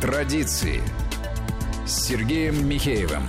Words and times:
Традиции 0.00 0.82
с 1.86 2.06
Сергеем 2.06 2.66
Михеевым. 2.66 3.22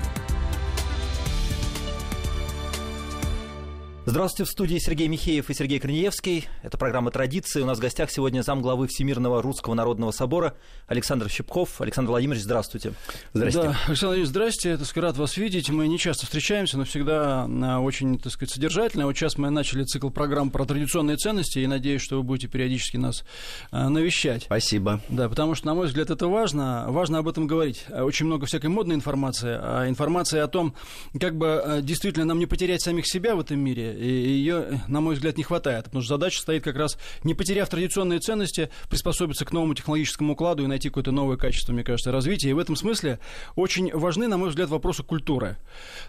Здравствуйте, 4.12 4.50
в 4.50 4.52
студии 4.52 4.78
Сергей 4.78 5.08
Михеев 5.08 5.50
и 5.50 5.54
Сергей 5.54 5.80
Корнеевский. 5.80 6.46
Это 6.64 6.78
программа 6.78 7.12
«Традиции». 7.12 7.62
У 7.62 7.66
нас 7.66 7.78
в 7.78 7.82
гостях 7.82 8.12
сегодня 8.12 8.42
замглавы 8.42 8.88
Всемирного 8.88 9.42
Русского 9.42 9.74
Народного 9.74 10.12
Собора 10.12 10.54
Александр 10.88 11.30
Щепков. 11.30 11.80
Александр 11.80 12.10
Владимирович, 12.10 12.44
здравствуйте. 12.44 12.92
Здравствуйте. 13.34 13.70
Да, 13.70 13.78
Александр 13.88 14.08
Владимирович, 14.08 14.28
здрасте. 14.28 14.70
Я, 14.72 14.78
так 14.78 14.86
сказать, 14.86 15.12
рад 15.12 15.18
вас 15.18 15.38
видеть. 15.38 15.70
Мы 15.70 15.88
не 15.88 15.98
часто 15.98 16.26
встречаемся, 16.26 16.78
но 16.78 16.84
всегда 16.84 17.46
очень, 17.80 18.20
так 18.20 18.34
сказать, 18.34 18.54
содержательно. 18.54 19.06
Вот 19.06 19.16
сейчас 19.16 19.38
мы 19.38 19.50
начали 19.50 19.86
цикл 19.86 20.10
программ 20.10 20.52
про 20.52 20.66
традиционные 20.66 21.16
ценности, 21.16 21.60
и 21.60 21.68
надеюсь, 21.68 22.02
что 22.02 22.18
вы 22.18 22.24
будете 22.24 22.50
периодически 22.50 22.98
нас 22.98 23.24
а, 23.72 23.88
навещать. 23.88 24.44
Спасибо. 24.44 25.00
Да, 25.08 25.30
потому 25.30 25.56
что, 25.56 25.68
на 25.68 25.74
мой 25.74 25.88
взгляд, 25.88 26.10
это 26.10 26.28
важно. 26.28 26.88
Важно 26.90 27.20
об 27.20 27.30
этом 27.30 27.48
говорить. 27.48 27.86
Очень 27.90 28.26
много 28.26 28.46
всякой 28.46 28.72
модной 28.72 28.96
информации, 28.96 29.58
а 29.58 29.88
информации 29.88 30.40
о 30.40 30.50
том, 30.50 30.74
как 31.18 31.38
бы 31.38 31.62
а, 31.64 31.82
действительно 31.82 32.26
нам 32.26 32.40
не 32.40 32.46
потерять 32.46 32.82
самих 32.82 33.08
себя 33.08 33.38
в 33.38 33.40
этом 33.40 33.58
мире, 33.58 34.01
и 34.02 34.08
ее, 34.08 34.82
на 34.88 35.00
мой 35.02 35.16
взгляд, 35.16 35.38
не 35.38 35.44
хватает. 35.44 35.86
Потому 35.86 36.02
что 36.02 36.16
задача 36.16 36.40
стоит 36.40 36.64
как 36.64 36.76
раз, 36.76 36.98
не 37.24 37.34
потеряв 37.34 37.70
традиционные 37.70 38.20
ценности, 38.20 38.70
приспособиться 38.90 39.46
к 39.46 39.52
новому 39.52 39.76
технологическому 39.76 40.34
укладу 40.34 40.64
и 40.64 40.68
найти 40.68 40.90
какое-то 40.90 41.12
новое 41.12 41.38
качество, 41.38 41.72
мне 41.74 41.84
кажется, 41.84 42.12
развития. 42.12 42.50
И 42.50 42.54
в 42.54 42.60
этом 42.60 42.76
смысле 42.76 43.20
очень 43.56 43.92
важны, 43.94 44.28
на 44.28 44.38
мой 44.38 44.50
взгляд, 44.50 44.70
вопросы 44.70 45.04
культуры. 45.04 45.58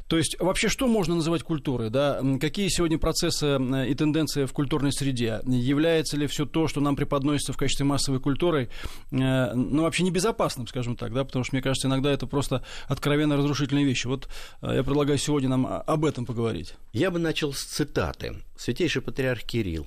То 0.08 0.16
есть 0.16 0.38
вообще 0.40 0.68
что 0.68 0.86
можно 0.86 1.14
называть 1.14 1.42
культурой? 1.42 1.90
Да? 1.90 2.20
Какие 2.40 2.68
сегодня 2.68 2.98
процессы 2.98 3.56
и 3.88 3.94
тенденции 3.94 4.46
в 4.46 4.52
культурной 4.52 4.92
среде? 4.92 5.40
Является 5.46 6.16
ли 6.16 6.26
все 6.26 6.46
то, 6.46 6.68
что 6.68 6.80
нам 6.80 6.96
преподносится 6.96 7.52
в 7.52 7.56
качестве 7.56 7.84
массовой 7.84 8.20
культуры, 8.20 8.70
э, 9.10 9.54
ну, 9.54 9.82
вообще 9.82 10.02
небезопасным, 10.02 10.66
скажем 10.66 10.96
так, 10.96 11.12
да? 11.12 11.24
потому 11.24 11.44
что, 11.44 11.54
мне 11.54 11.62
кажется, 11.62 11.88
иногда 11.88 12.10
это 12.10 12.26
просто 12.26 12.64
откровенно 12.88 13.36
разрушительные 13.36 13.84
вещи. 13.84 14.06
Вот 14.06 14.28
э, 14.62 14.76
я 14.76 14.82
предлагаю 14.82 15.18
сегодня 15.18 15.50
нам 15.50 15.66
об 15.66 16.04
этом 16.04 16.24
поговорить. 16.24 16.74
Я 16.92 17.10
бы 17.10 17.18
начал 17.18 17.52
с 17.52 17.81
цитаты. 17.82 18.36
Святейший 18.56 19.02
патриарх 19.02 19.42
Кирилл 19.42 19.86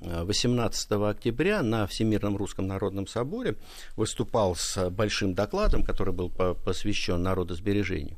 18 0.00 0.90
э, 0.90 1.08
октября 1.08 1.62
на 1.62 1.86
Всемирном 1.86 2.36
Русском 2.36 2.66
Народном 2.66 3.06
Соборе 3.06 3.54
выступал 3.94 4.56
с 4.56 4.90
большим 4.90 5.32
докладом, 5.32 5.84
который 5.84 6.12
был 6.12 6.28
посвящен 6.28 7.22
народосбережению. 7.22 8.16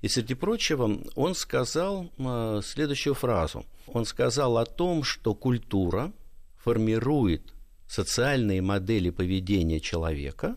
И, 0.00 0.08
среди 0.08 0.34
прочего, 0.34 0.98
он 1.14 1.34
сказал 1.34 2.10
э, 2.16 2.60
следующую 2.64 3.14
фразу. 3.14 3.66
Он 3.86 4.06
сказал 4.06 4.56
о 4.56 4.64
том, 4.64 5.04
что 5.04 5.34
культура 5.34 6.10
формирует 6.56 7.52
социальные 7.86 8.62
модели 8.62 9.10
поведения 9.10 9.80
человека, 9.80 10.56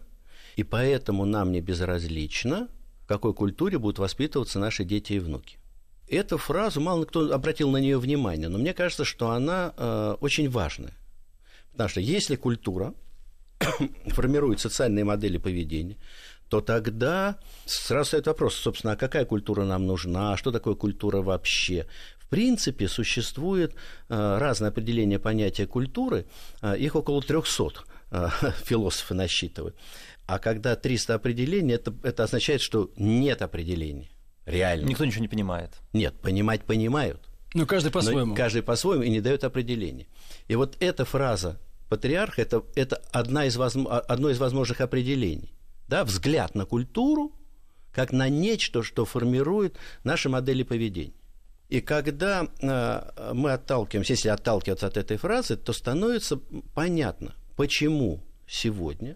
и 0.56 0.64
поэтому 0.64 1.26
нам 1.26 1.52
не 1.52 1.60
безразлично, 1.60 2.70
в 3.02 3.08
какой 3.08 3.34
культуре 3.34 3.78
будут 3.80 4.00
воспитываться 4.00 4.60
наши 4.60 4.86
дети 4.86 5.14
и 5.14 5.20
внуки. 5.20 5.58
Эту 6.08 6.38
фразу 6.38 6.82
мало 6.82 7.06
кто 7.06 7.34
обратил 7.34 7.70
на 7.72 7.78
нее 7.78 7.98
внимание, 7.98 8.50
но 8.50 8.58
мне 8.58 8.74
кажется, 8.74 9.06
что 9.06 9.32
она 9.32 9.74
э, 9.76 10.16
очень 10.20 10.50
важная. 10.50 10.94
Потому 11.72 11.90
что 11.90 12.02
если 12.02 12.36
культура 12.36 12.94
формирует 14.08 14.60
социальные 14.60 15.06
модели 15.06 15.38
поведения, 15.38 15.98
то 16.50 16.62
тогда 16.62 17.40
сразу 17.66 18.10
стоит 18.10 18.28
вопрос, 18.28 18.56
собственно, 18.56 18.94
а 18.94 18.96
какая 18.96 19.26
культура 19.26 19.64
нам 19.64 19.88
нужна, 19.88 20.34
а 20.34 20.38
что 20.38 20.52
такое 20.52 20.76
культура 20.76 21.22
вообще? 21.22 21.88
В 22.20 22.28
принципе, 22.28 22.88
существует 22.88 23.74
э, 23.74 24.38
разное 24.38 24.70
определение 24.70 25.20
понятия 25.20 25.66
культуры, 25.66 26.26
э, 26.62 26.78
их 26.78 26.96
около 26.96 27.22
300 27.22 27.70
э, 28.12 28.30
философы 28.66 29.14
насчитывают. 29.14 29.76
А 30.28 30.38
когда 30.38 30.76
300 30.76 31.16
определений, 31.16 31.74
это, 31.74 31.94
это 32.04 32.24
означает, 32.24 32.62
что 32.62 32.92
нет 32.98 33.42
определения. 33.42 34.10
Реально. 34.46 34.88
Никто 34.88 35.06
ничего 35.06 35.22
не 35.22 35.28
понимает. 35.28 35.72
Нет, 35.94 36.14
понимать 36.22 36.64
понимают. 36.64 37.22
Но 37.54 37.66
каждый 37.66 37.92
по-своему. 37.92 38.32
Но 38.32 38.36
каждый 38.36 38.64
по-своему 38.64 39.04
и 39.04 39.10
не 39.10 39.22
дает 39.22 39.44
определения. 39.44 40.08
И 40.48 40.56
вот 40.56 40.76
эта 40.80 41.06
фраза 41.06 41.60
патриарха 41.90 42.42
это, 42.42 42.64
это 42.76 43.02
одна 43.12 43.46
из 43.46 43.58
одно 43.58 44.30
из 44.30 44.40
возможных 44.40 44.82
определений. 44.82 45.54
Да, 45.88 46.04
взгляд 46.04 46.56
на 46.56 46.66
культуру 46.66 47.34
как 47.92 48.12
на 48.12 48.28
нечто, 48.28 48.82
что 48.82 49.06
формирует 49.06 49.78
наши 50.04 50.28
модели 50.28 50.64
поведения. 50.64 51.14
И 51.70 51.80
когда 51.80 52.48
э, 52.60 53.32
мы 53.34 53.52
отталкиваемся, 53.52 54.14
если 54.14 54.30
отталкиваться 54.30 54.88
от 54.88 54.98
этой 54.98 55.18
фразы, 55.18 55.56
то 55.56 55.74
становится 55.74 56.38
понятно, 56.74 57.36
почему 57.56 58.24
сегодня 58.48 59.16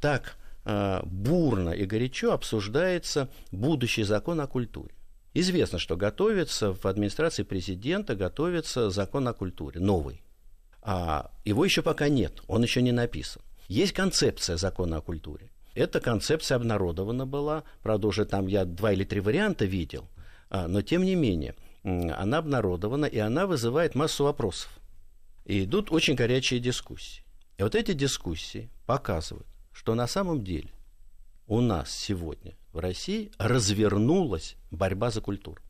так 0.00 0.36
бурно 0.64 1.70
и 1.70 1.84
горячо 1.84 2.32
обсуждается 2.32 3.28
будущий 3.50 4.04
закон 4.04 4.40
о 4.40 4.46
культуре. 4.46 4.94
Известно, 5.34 5.78
что 5.78 5.96
готовится 5.96 6.74
в 6.74 6.84
администрации 6.84 7.42
президента, 7.42 8.14
готовится 8.14 8.90
закон 8.90 9.26
о 9.28 9.32
культуре, 9.32 9.80
новый. 9.80 10.22
А 10.82 11.30
его 11.44 11.64
еще 11.64 11.82
пока 11.82 12.08
нет, 12.08 12.42
он 12.48 12.62
еще 12.62 12.82
не 12.82 12.92
написан. 12.92 13.42
Есть 13.68 13.92
концепция 13.92 14.56
закона 14.56 14.98
о 14.98 15.00
культуре. 15.00 15.50
Эта 15.74 16.00
концепция 16.00 16.56
обнародована 16.56 17.24
была, 17.24 17.64
правда, 17.82 18.08
уже 18.08 18.26
там 18.26 18.46
я 18.46 18.64
два 18.64 18.92
или 18.92 19.04
три 19.04 19.20
варианта 19.20 19.64
видел, 19.64 20.10
а, 20.50 20.68
но 20.68 20.82
тем 20.82 21.02
не 21.02 21.14
менее, 21.14 21.54
она 21.82 22.38
обнародована, 22.38 23.06
и 23.06 23.18
она 23.18 23.46
вызывает 23.46 23.94
массу 23.94 24.24
вопросов. 24.24 24.70
И 25.46 25.64
идут 25.64 25.90
очень 25.90 26.14
горячие 26.14 26.60
дискуссии. 26.60 27.24
И 27.56 27.62
вот 27.62 27.74
эти 27.74 27.92
дискуссии 27.92 28.70
показывают, 28.86 29.46
что 29.72 29.94
на 29.94 30.06
самом 30.06 30.44
деле 30.44 30.70
у 31.46 31.60
нас 31.60 31.90
сегодня 31.90 32.54
в 32.72 32.78
России 32.78 33.30
развернулась 33.38 34.56
борьба 34.70 35.10
за 35.10 35.20
культуру. 35.20 35.60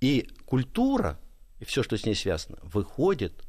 И 0.00 0.28
культура, 0.44 1.18
и 1.60 1.64
все, 1.64 1.82
что 1.82 1.96
с 1.96 2.04
ней 2.04 2.14
связано, 2.14 2.58
выходит 2.62 3.44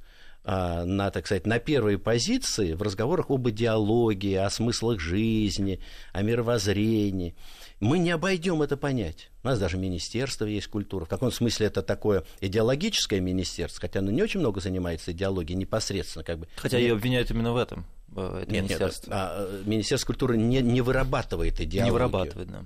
а, 0.47 0.85
на, 0.85 1.09
так 1.09 1.25
сказать, 1.25 1.47
на 1.47 1.57
первые 1.57 1.97
позиции 1.97 2.73
в 2.73 2.81
разговорах 2.83 3.31
об 3.31 3.49
идеологии, 3.49 4.35
о 4.35 4.49
смыслах 4.51 4.99
жизни, 4.99 5.79
о 6.13 6.21
мировоззрении. 6.21 7.35
Мы 7.79 7.97
не 7.97 8.11
обойдем 8.11 8.61
это 8.61 8.77
понять. 8.77 9.31
У 9.43 9.47
нас 9.47 9.57
даже 9.57 9.77
министерство 9.77 10.45
есть 10.45 10.67
культура. 10.67 11.05
В 11.05 11.09
каком 11.09 11.31
смысле 11.31 11.65
это 11.65 11.81
такое 11.81 12.25
идеологическое 12.41 13.19
министерство, 13.21 13.81
хотя 13.81 13.99
оно 13.99 14.11
не 14.11 14.21
очень 14.21 14.39
много 14.39 14.61
занимается 14.61 15.13
идеологией 15.13 15.57
непосредственно. 15.57 16.23
Как 16.23 16.37
бы. 16.37 16.47
Хотя 16.57 16.77
ее 16.77 16.93
обвиняют 16.93 17.31
именно 17.31 17.51
в 17.51 17.57
этом. 17.57 17.85
Э, 18.15 18.39
это 18.43 18.51
нет, 18.51 18.63
министерство. 18.63 19.09
Нет, 19.09 19.19
а, 19.19 19.47
э, 19.49 19.63
министерство 19.65 20.07
культуры 20.07 20.37
не, 20.37 20.61
не 20.61 20.81
вырабатывает 20.81 21.59
идеологию. 21.59 21.85
Не 21.85 21.91
вырабатывает, 21.91 22.47
да. 22.49 22.65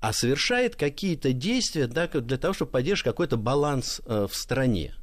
А 0.00 0.12
совершает 0.12 0.76
какие-то 0.76 1.32
действия 1.32 1.86
да, 1.86 2.06
для 2.06 2.38
того, 2.38 2.54
чтобы 2.54 2.70
поддержать 2.70 3.04
какой-то 3.04 3.36
баланс 3.36 4.00
э, 4.06 4.26
в 4.30 4.34
стране 4.34 4.94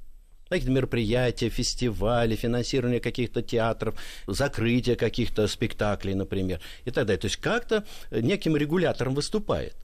какие-то 0.48 0.72
мероприятия, 0.72 1.50
фестивали, 1.50 2.36
финансирование 2.36 3.00
каких-то 3.00 3.42
театров, 3.42 4.00
закрытие 4.28 4.96
каких-то 4.96 5.48
спектаклей, 5.48 6.14
например, 6.14 6.62
и 6.86 6.92
так 6.92 7.08
далее. 7.08 7.20
То 7.20 7.26
есть 7.26 7.38
как-то 7.38 7.84
неким 8.12 8.56
регулятором 8.56 9.16
выступает. 9.16 9.76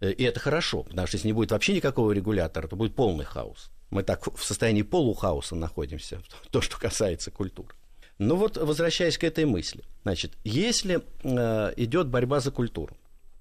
И 0.00 0.24
это 0.24 0.40
хорошо, 0.40 0.84
потому 0.84 1.06
что 1.06 1.16
если 1.16 1.28
не 1.28 1.34
будет 1.34 1.50
вообще 1.50 1.74
никакого 1.74 2.10
регулятора, 2.12 2.66
то 2.68 2.74
будет 2.74 2.94
полный 2.94 3.26
хаос. 3.26 3.70
Мы 3.90 4.02
так 4.02 4.34
в 4.34 4.42
состоянии 4.42 4.82
полухаоса 4.82 5.54
находимся, 5.54 6.22
то, 6.50 6.62
что 6.62 6.78
касается 6.78 7.30
культуры. 7.30 7.74
Ну 8.18 8.34
вот, 8.34 8.56
возвращаясь 8.56 9.16
к 9.16 9.24
этой 9.24 9.44
мысли, 9.44 9.84
значит, 10.02 10.36
если 10.42 11.02
э, 11.22 11.72
идет 11.76 12.08
борьба 12.08 12.40
за 12.40 12.50
культуру, 12.50 12.96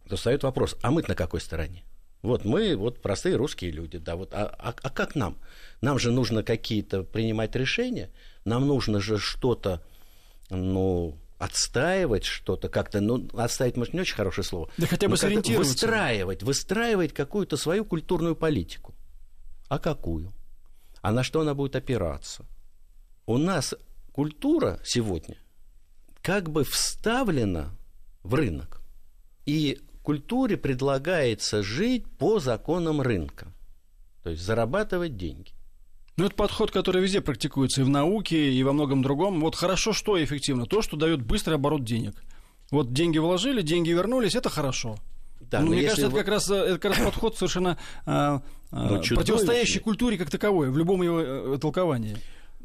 то 0.07 0.15
встает 0.15 0.43
вопрос, 0.43 0.75
а 0.81 0.91
мы 0.91 1.03
на 1.07 1.15
какой 1.15 1.41
стороне? 1.41 1.83
Вот 2.21 2.45
мы, 2.45 2.75
вот 2.75 3.01
простые 3.01 3.35
русские 3.35 3.71
люди, 3.71 3.97
да, 3.97 4.15
вот, 4.15 4.33
а, 4.33 4.55
а, 4.59 4.75
а 4.81 4.89
как 4.89 5.15
нам? 5.15 5.37
Нам 5.81 5.99
же 5.99 6.11
нужно 6.11 6.43
какие-то 6.43 7.03
принимать 7.03 7.55
решения, 7.55 8.11
нам 8.45 8.67
нужно 8.67 8.99
же 8.99 9.17
что-то, 9.17 9.81
ну, 10.49 11.17
отстаивать 11.39 12.25
что-то 12.25 12.69
как-то, 12.69 13.01
ну, 13.01 13.27
отстаивать, 13.33 13.77
может, 13.77 13.93
не 13.93 14.01
очень 14.01 14.15
хорошее 14.15 14.45
слово. 14.45 14.69
Да 14.77 14.87
хотя 14.87 15.07
бы 15.07 15.17
сориентироваться. 15.17 15.73
Выстраивать, 15.73 16.43
выстраивать 16.43 17.13
какую-то 17.13 17.57
свою 17.57 17.85
культурную 17.85 18.35
политику. 18.35 18.93
А 19.69 19.79
какую? 19.79 20.33
А 21.01 21.11
на 21.11 21.23
что 21.23 21.41
она 21.41 21.53
будет 21.53 21.75
опираться? 21.75 22.45
У 23.25 23.37
нас 23.37 23.75
культура 24.17 24.79
сегодня 24.83 25.37
как 26.23 26.49
бы 26.49 26.63
вставлена 26.63 27.77
в 28.23 28.33
рынок. 28.33 28.81
И 29.45 29.79
культуре 30.01 30.57
предлагается 30.57 31.61
жить 31.61 32.07
по 32.17 32.39
законам 32.39 32.99
рынка, 32.99 33.53
то 34.23 34.31
есть 34.31 34.41
зарабатывать 34.41 35.17
деньги. 35.17 35.51
Ну, 36.17 36.25
это 36.25 36.35
подход, 36.35 36.71
который 36.71 37.03
везде 37.03 37.21
практикуется, 37.21 37.81
и 37.81 37.83
в 37.83 37.89
науке, 37.89 38.51
и 38.51 38.63
во 38.63 38.73
многом 38.73 39.03
другом. 39.03 39.39
Вот 39.39 39.53
хорошо, 39.53 39.93
что 39.93 40.21
эффективно? 40.21 40.65
То, 40.65 40.81
что 40.81 40.97
дает 40.97 41.21
быстрый 41.21 41.53
оборот 41.53 41.83
денег. 41.83 42.15
Вот 42.71 42.91
деньги 42.93 43.19
вложили, 43.19 43.61
деньги 43.61 43.91
вернулись, 43.91 44.33
это 44.33 44.49
хорошо. 44.49 44.97
Да, 45.41 45.61
ну, 45.61 45.67
мне 45.67 45.83
кажется, 45.83 46.09
вы... 46.09 46.17
это, 46.17 46.25
как 46.25 46.27
раз, 46.33 46.49
это 46.49 46.79
как 46.79 46.97
раз 46.97 47.05
подход 47.05 47.37
совершенно 47.37 47.77
а, 48.07 48.41
ну, 48.71 48.99
противостоящий 48.99 49.79
культуре 49.79 50.17
как 50.17 50.31
таковой, 50.31 50.71
в 50.71 50.77
любом 50.77 51.03
его 51.03 51.21
э, 51.21 51.57
толковании. 51.61 52.17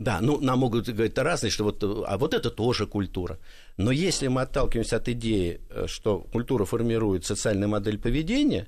Да, 0.03 0.19
ну, 0.21 0.41
нам 0.41 0.59
могут 0.59 0.89
говорить 0.89 1.17
разные, 1.17 1.51
что 1.51 1.65
вот, 1.65 1.85
а 1.85 2.19
вот 2.19 2.35
это 2.35 2.51
тоже 2.51 2.87
культура. 2.87 3.39
Но 3.77 3.93
если 3.93 4.27
мы 4.27 4.43
отталкиваемся 4.43 4.97
от 4.97 5.09
идеи, 5.09 5.61
э, 5.71 5.87
что 5.87 6.19
культура 6.33 6.65
формирует 6.65 7.25
социальную 7.25 7.69
модель 7.69 7.99
поведения, 7.99 8.67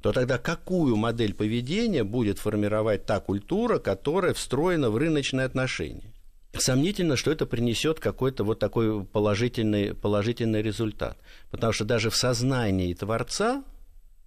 то 0.00 0.12
тогда 0.12 0.38
какую 0.38 0.96
модель 0.96 1.34
поведения 1.34 2.04
будет 2.04 2.38
формировать 2.38 3.04
та 3.04 3.20
культура, 3.20 3.78
которая 3.78 4.32
встроена 4.32 4.90
в 4.90 4.96
рыночные 4.96 5.44
отношения? 5.44 6.10
Сомнительно, 6.56 7.16
что 7.16 7.30
это 7.30 7.44
принесет 7.44 8.00
какой-то 8.00 8.42
вот 8.44 8.58
такой 8.58 9.04
положительный, 9.04 9.94
положительный 9.94 10.62
результат. 10.62 11.18
Потому 11.50 11.74
что 11.74 11.84
даже 11.84 12.08
в 12.08 12.16
сознании 12.16 12.94
творца, 12.94 13.62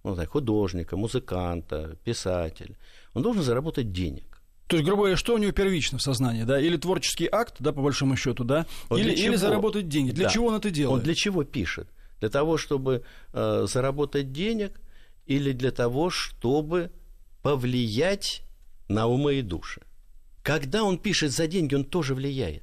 ну, 0.04 0.14
так, 0.14 0.30
художника, 0.30 0.96
музыканта, 0.96 1.96
писателя, 2.04 2.76
он 3.14 3.22
должен 3.22 3.42
заработать 3.42 3.90
денег. 3.90 4.35
То 4.66 4.76
есть, 4.76 4.84
грубо 4.84 5.02
говоря, 5.02 5.16
что 5.16 5.34
у 5.34 5.38
него 5.38 5.52
первично 5.52 5.98
в 5.98 6.02
сознании, 6.02 6.42
да? 6.42 6.60
Или 6.60 6.76
творческий 6.76 7.28
акт, 7.30 7.56
да, 7.60 7.72
по 7.72 7.82
большому 7.82 8.16
счету, 8.16 8.44
да? 8.44 8.66
Вот 8.88 8.98
или, 8.98 9.12
или 9.12 9.36
заработать 9.36 9.88
деньги. 9.88 10.10
Для 10.10 10.24
Да. 10.24 10.30
чего 10.30 10.48
он 10.48 10.54
это 10.56 10.70
делает? 10.70 10.98
Он 10.98 11.04
для 11.04 11.14
чего 11.14 11.44
пишет? 11.44 11.88
Для 12.20 12.30
того, 12.30 12.56
чтобы 12.56 13.04
э, 13.32 13.66
заработать 13.68 14.32
денег 14.32 14.80
или 15.26 15.52
для 15.52 15.70
того, 15.70 16.10
чтобы 16.10 16.90
повлиять 17.42 18.42
на 18.88 19.06
умы 19.06 19.36
и 19.36 19.42
души? 19.42 19.82
Когда 20.42 20.82
он 20.82 20.98
пишет 20.98 21.32
за 21.32 21.46
деньги, 21.46 21.74
он 21.74 21.84
тоже 21.84 22.14
влияет. 22.14 22.62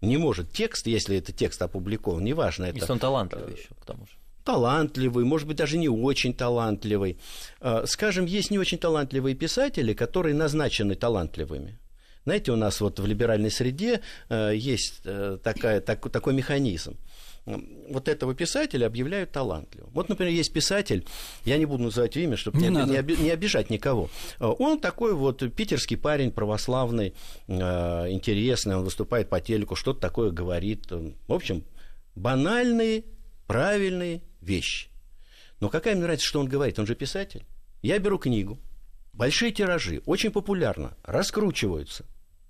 Не 0.00 0.16
может 0.16 0.52
текст, 0.52 0.86
если 0.86 1.16
это 1.16 1.32
текст 1.32 1.60
опубликован, 1.62 2.24
неважно, 2.24 2.64
это 2.64 2.78
Если 2.78 2.92
он 2.92 2.98
талантливый 2.98 3.52
еще, 3.52 3.68
к 3.80 3.84
тому 3.84 4.06
же. 4.06 4.12
Талантливый, 4.54 5.24
может 5.24 5.46
быть, 5.48 5.56
даже 5.56 5.78
не 5.78 5.88
очень 5.88 6.34
талантливый. 6.34 7.16
Э, 7.60 7.84
Скажем, 7.86 8.26
есть 8.26 8.50
не 8.50 8.58
очень 8.58 8.78
талантливые 8.78 9.34
писатели, 9.34 9.92
которые 9.94 10.34
назначены 10.34 10.94
талантливыми. 10.94 11.78
Знаете, 12.24 12.52
у 12.52 12.56
нас 12.56 12.80
вот 12.80 12.98
в 13.00 13.06
либеральной 13.06 13.50
среде 13.50 14.00
э, 14.28 14.52
есть 14.54 15.00
э, 15.04 15.38
такая, 15.42 15.80
так- 15.80 16.10
такой 16.10 16.34
механизм. 16.34 16.96
Вот 17.88 18.08
этого 18.08 18.34
писателя 18.34 18.86
объявляют 18.86 19.32
талантливым. 19.32 19.90
Вот, 19.94 20.08
например, 20.08 20.32
есть 20.34 20.52
писатель, 20.52 21.04
я 21.46 21.56
не 21.58 21.64
буду 21.66 21.84
называть 21.84 22.16
имя, 22.16 22.36
чтобы 22.36 22.58
Не 22.60 22.68
не, 22.68 22.82
оби- 22.82 22.90
не 22.90 22.98
оби- 22.98 23.16
не 23.22 23.30
обижать 23.30 23.70
никого. 23.70 24.10
Он 24.38 24.78
такой 24.78 25.14
вот 25.14 25.42
питерский 25.54 25.96
парень, 25.96 26.30
православный, 26.32 27.14
интересный, 27.48 28.76
он 28.76 28.84
выступает 28.84 29.30
по 29.30 29.40
телеку, 29.40 29.74
что-то 29.74 30.00
такое 30.00 30.30
говорит. 30.30 30.90
В 30.90 31.32
общем, 31.32 31.64
банальные, 32.14 33.04
правильные 33.46 34.20
вещи. 34.40 34.88
Но 35.60 35.68
какая 35.68 35.94
мне 35.94 36.02
нравится, 36.02 36.26
что 36.26 36.40
он 36.40 36.48
говорит? 36.48 36.78
Он 36.78 36.86
же 36.86 36.94
писатель. 36.94 37.44
Я 37.82 37.98
беру 37.98 38.18
книгу, 38.18 38.58
большие 39.12 39.52
тиражи, 39.52 40.02
очень 40.06 40.30
популярно, 40.30 40.96
раскручиваются. 41.04 42.04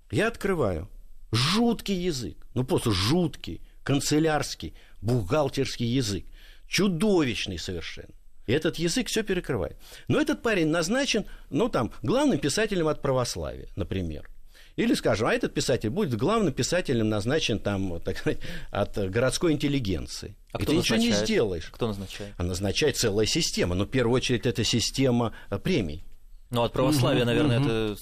Я 0.09 0.27
открываю. 0.27 0.89
Жуткий 1.31 1.95
язык, 1.95 2.37
ну 2.53 2.65
просто 2.65 2.91
жуткий, 2.91 3.61
канцелярский, 3.83 4.73
бухгалтерский 5.01 5.85
язык. 5.85 6.25
Чудовищный 6.67 7.57
совершенно. 7.57 8.13
И 8.47 8.53
этот 8.53 8.77
язык 8.77 9.07
все 9.07 9.23
перекрывает. 9.23 9.77
Но 10.07 10.19
этот 10.19 10.41
парень 10.41 10.67
назначен, 10.67 11.25
ну, 11.49 11.69
там, 11.69 11.91
главным 12.01 12.39
писателем 12.39 12.87
от 12.87 13.01
православия, 13.01 13.67
например. 13.75 14.27
Или, 14.75 14.93
скажем, 14.93 15.27
а 15.27 15.33
этот 15.33 15.53
писатель 15.53 15.89
будет 15.89 16.15
главным 16.15 16.53
писателем 16.53 17.09
назначен 17.09 17.59
там, 17.59 17.99
так 18.01 18.17
сказать, 18.17 18.39
от 18.71 18.97
городской 19.09 19.51
интеллигенции. 19.51 20.35
А 20.53 20.59
И 20.59 20.63
кто 20.63 20.71
ты 20.71 20.77
ничего 20.77 20.97
не 20.97 21.07
назначает? 21.09 21.27
сделаешь. 21.27 21.69
Кто 21.71 21.87
назначает? 21.87 22.33
А 22.37 22.43
назначает 22.43 22.97
целая 22.97 23.25
система. 23.25 23.75
Но 23.75 23.85
в 23.85 23.89
первую 23.89 24.15
очередь 24.15 24.45
это 24.45 24.63
система 24.63 25.33
э, 25.49 25.57
премий. 25.59 26.03
Ну, 26.49 26.63
от 26.63 26.73
православия, 26.73 27.25
наверное, 27.25 27.59
это... 27.59 27.97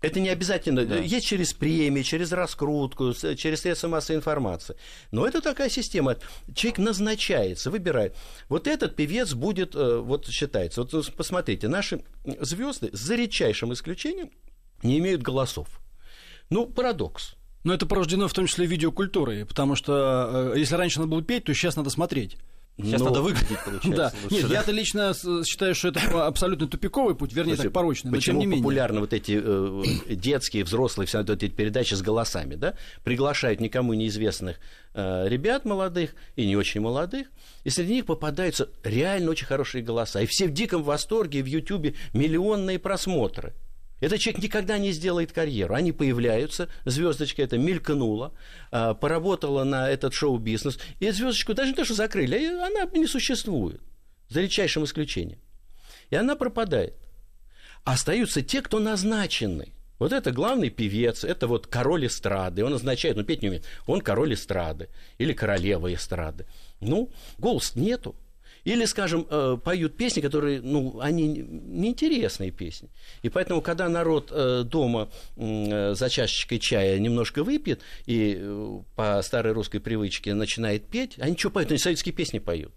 Это 0.00 0.20
не 0.20 0.28
обязательно. 0.28 0.84
Да. 0.84 0.98
Есть 0.98 1.26
через 1.26 1.54
премии, 1.54 2.02
через 2.02 2.30
раскрутку, 2.30 3.14
через 3.14 3.62
средства 3.62 3.88
массовой 3.88 4.18
информации. 4.18 4.76
Но 5.12 5.26
это 5.26 5.40
такая 5.40 5.70
система. 5.70 6.16
Человек 6.54 6.78
назначается, 6.78 7.70
выбирает. 7.70 8.14
Вот 8.50 8.66
этот 8.66 8.96
певец 8.96 9.32
будет, 9.32 9.74
э, 9.74 9.96
вот 9.96 10.28
считается. 10.28 10.82
Вот 10.82 10.92
э, 10.92 11.10
посмотрите, 11.16 11.68
наши 11.68 12.02
звезды, 12.40 12.90
за 12.92 13.14
редчайшим 13.14 13.72
исключением, 13.72 14.30
не 14.82 14.98
имеют 14.98 15.22
голосов. 15.22 15.68
Ну, 16.54 16.66
парадокс. 16.66 17.34
Но 17.64 17.74
это 17.74 17.84
порождено 17.84 18.28
в 18.28 18.32
том 18.32 18.46
числе 18.46 18.66
видеокультурой, 18.66 19.44
потому 19.44 19.74
что 19.74 20.52
э, 20.54 20.58
если 20.58 20.76
раньше 20.76 21.00
надо 21.00 21.10
было 21.10 21.20
петь, 21.20 21.42
то 21.42 21.52
сейчас 21.52 21.74
надо 21.74 21.90
смотреть. 21.90 22.36
Сейчас 22.76 23.00
Но- 23.00 23.06
надо 23.06 23.22
выглядеть, 23.22 23.58
получается. 23.64 23.90
Да, 23.96 24.12
лучше, 24.22 24.36
нет, 24.36 24.48
да? 24.48 24.54
я-то 24.54 24.70
лично 24.70 25.14
считаю, 25.44 25.74
что 25.74 25.88
это 25.88 26.26
абсолютно 26.26 26.68
тупиковый 26.68 27.16
путь, 27.16 27.32
вернее, 27.32 27.56
Слушайте, 27.56 27.68
так 27.70 27.72
порочный, 27.72 28.10
но 28.12 28.16
Почему 28.16 28.34
тем 28.34 28.40
не 28.40 28.46
менее. 28.46 28.62
популярны 28.62 29.00
вот 29.00 29.12
эти 29.12 29.40
э, 29.42 30.14
детские, 30.14 30.62
взрослые, 30.62 31.08
все 31.08 31.18
вот 31.18 31.30
эти 31.30 31.48
передачи 31.48 31.94
с 31.94 32.02
голосами, 32.02 32.54
да? 32.54 32.74
Приглашают 33.02 33.60
никому 33.60 33.92
неизвестных 33.94 34.58
э, 34.94 35.28
ребят 35.28 35.64
молодых 35.64 36.14
и 36.36 36.46
не 36.46 36.56
очень 36.56 36.82
молодых, 36.82 37.26
и 37.64 37.70
среди 37.70 37.94
них 37.94 38.06
попадаются 38.06 38.68
реально 38.84 39.32
очень 39.32 39.46
хорошие 39.46 39.82
голоса. 39.82 40.20
И 40.20 40.26
все 40.26 40.46
в 40.46 40.52
диком 40.52 40.84
восторге, 40.84 41.40
и 41.40 41.42
в 41.42 41.46
Ютьюбе 41.46 41.94
миллионные 42.12 42.78
просмотры. 42.78 43.54
Этот 44.00 44.20
человек 44.20 44.42
никогда 44.42 44.78
не 44.78 44.92
сделает 44.92 45.32
карьеру. 45.32 45.74
Они 45.74 45.92
появляются, 45.92 46.68
звездочка 46.84 47.42
это 47.42 47.58
мелькнула, 47.58 48.32
а, 48.70 48.94
поработала 48.94 49.64
на 49.64 49.88
этот 49.88 50.14
шоу-бизнес, 50.14 50.78
и 51.00 51.10
звездочку 51.10 51.54
даже 51.54 51.70
не 51.70 51.76
то, 51.76 51.84
что 51.84 51.94
закрыли, 51.94 52.44
а 52.44 52.66
она 52.66 52.90
не 52.92 53.06
существует, 53.06 53.80
за 54.28 54.40
редчайшим 54.40 54.84
исключением. 54.84 55.38
И 56.10 56.16
она 56.16 56.36
пропадает. 56.36 56.94
А 57.84 57.92
остаются 57.92 58.42
те, 58.42 58.62
кто 58.62 58.78
назначены. 58.78 59.72
Вот 59.98 60.12
это 60.12 60.32
главный 60.32 60.70
певец, 60.70 61.22
это 61.22 61.46
вот 61.46 61.66
король 61.66 62.06
эстрады. 62.06 62.64
Он 62.64 62.72
назначает, 62.72 63.16
ну, 63.16 63.24
петь 63.24 63.42
не 63.42 63.48
умеет. 63.48 63.64
Он 63.86 64.00
король 64.00 64.34
эстрады 64.34 64.88
или 65.18 65.32
королева 65.32 65.92
эстрады. 65.94 66.46
Ну, 66.80 67.10
голос 67.38 67.76
нету. 67.76 68.16
Или, 68.64 68.86
скажем, 68.86 69.26
э, 69.28 69.58
поют 69.62 69.96
песни, 69.96 70.20
которые, 70.20 70.60
ну, 70.62 70.98
они 71.00 71.28
неинтересные 71.28 72.50
песни. 72.50 72.88
И 73.22 73.28
поэтому, 73.28 73.60
когда 73.60 73.88
народ 73.88 74.30
э, 74.32 74.62
дома 74.64 75.10
э, 75.36 75.94
за 75.94 76.08
чашечкой 76.08 76.58
чая 76.58 76.98
немножко 76.98 77.44
выпьет 77.44 77.80
и 78.06 78.42
по 78.96 79.20
старой 79.22 79.52
русской 79.52 79.80
привычке 79.80 80.34
начинает 80.34 80.86
петь, 80.86 81.16
они 81.18 81.36
что 81.36 81.50
поют? 81.50 81.70
Они 81.70 81.78
советские 81.78 82.14
песни 82.14 82.38
поют. 82.38 82.72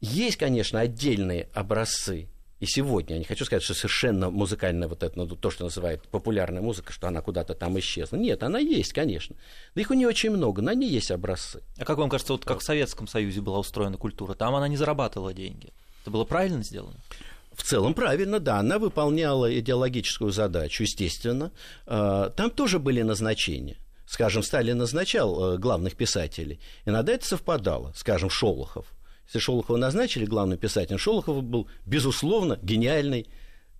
Есть, 0.00 0.36
конечно, 0.36 0.80
отдельные 0.80 1.48
образцы. 1.52 2.28
И 2.62 2.66
сегодня, 2.66 3.16
я 3.16 3.18
не 3.18 3.24
хочу 3.24 3.44
сказать, 3.44 3.64
что 3.64 3.74
совершенно 3.74 4.30
музыкальная 4.30 4.86
вот 4.86 5.02
это, 5.02 5.18
ну, 5.18 5.26
то, 5.26 5.50
что 5.50 5.64
называют 5.64 6.06
популярная 6.06 6.62
музыка, 6.62 6.92
что 6.92 7.08
она 7.08 7.20
куда-то 7.20 7.54
там 7.54 7.76
исчезла. 7.80 8.16
Нет, 8.16 8.44
она 8.44 8.60
есть, 8.60 8.92
конечно. 8.92 9.34
Да 9.74 9.80
их 9.80 9.90
у 9.90 9.94
нее 9.94 10.06
очень 10.06 10.30
много, 10.30 10.62
но 10.62 10.70
они 10.70 10.88
есть 10.88 11.10
образцы. 11.10 11.60
А 11.76 11.84
как 11.84 11.98
вам 11.98 12.08
кажется, 12.08 12.34
вот 12.34 12.44
как 12.44 12.60
в 12.60 12.62
Советском 12.62 13.08
Союзе 13.08 13.40
была 13.40 13.58
устроена 13.58 13.96
культура? 13.96 14.34
Там 14.34 14.54
она 14.54 14.68
не 14.68 14.76
зарабатывала 14.76 15.34
деньги. 15.34 15.72
Это 16.02 16.12
было 16.12 16.22
правильно 16.22 16.62
сделано? 16.62 16.94
В 17.52 17.64
целом 17.64 17.94
правильно, 17.94 18.38
да, 18.38 18.60
она 18.60 18.78
выполняла 18.78 19.52
идеологическую 19.58 20.30
задачу, 20.30 20.84
естественно. 20.84 21.50
Э, 21.86 22.30
Там 22.36 22.48
тоже 22.52 22.78
были 22.78 23.02
назначения. 23.02 23.76
Скажем, 24.06 24.44
Сталин 24.44 24.78
назначал 24.78 25.54
э, 25.54 25.58
главных 25.58 25.96
писателей. 25.96 26.60
Иногда 26.86 27.12
это 27.12 27.26
совпадало. 27.26 27.92
Скажем, 27.96 28.30
Шолохов. 28.30 28.86
Если 29.26 29.38
Шолохова 29.38 29.76
назначили 29.76 30.24
главным 30.24 30.58
писателем, 30.58 30.98
Шолохов 30.98 31.42
был, 31.42 31.68
безусловно, 31.86 32.58
гениальный 32.62 33.26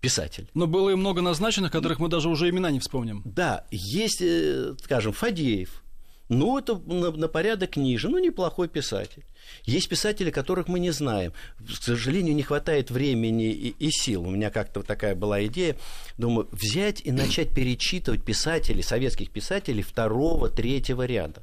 писатель. 0.01 0.49
Но 0.55 0.67
было 0.67 0.91
и 0.91 0.95
много 0.95 1.23
назначенных, 1.23 1.71
которых 1.71 1.99
мы 2.01 2.09
даже 2.09 2.29
уже 2.29 2.49
имена 2.49 2.71
не 2.71 2.81
вспомним. 2.81 3.23
Да, 3.25 3.65
есть, 3.71 4.21
э, 4.21 4.75
скажем, 4.83 5.13
Фадеев. 5.13 5.83
Ну, 6.29 6.59
это 6.59 6.77
на, 6.77 7.11
на 7.11 7.29
порядок 7.29 7.77
ниже, 7.77 8.09
ну, 8.09 8.19
неплохой 8.19 8.69
писатель. 8.69 9.23
Есть 9.65 9.89
писатели, 9.89 10.31
которых 10.31 10.67
мы 10.67 10.79
не 10.79 10.91
знаем. 10.91 11.33
К 11.59 11.83
сожалению, 11.83 12.35
не 12.35 12.43
хватает 12.43 12.91
времени 12.91 13.53
и, 13.53 13.75
и 13.79 13.91
сил. 13.91 14.23
У 14.23 14.31
меня 14.31 14.51
как-то 14.51 14.83
такая 14.83 15.15
была 15.15 15.45
идея. 15.47 15.77
Думаю, 16.17 16.49
взять 16.51 17.03
и 17.05 17.13
начать 17.13 17.55
перечитывать 17.55 18.25
писателей, 18.25 18.83
советских 18.83 19.31
писателей 19.31 19.83
второго, 19.83 20.49
третьего 20.49 21.05
ряда. 21.05 21.43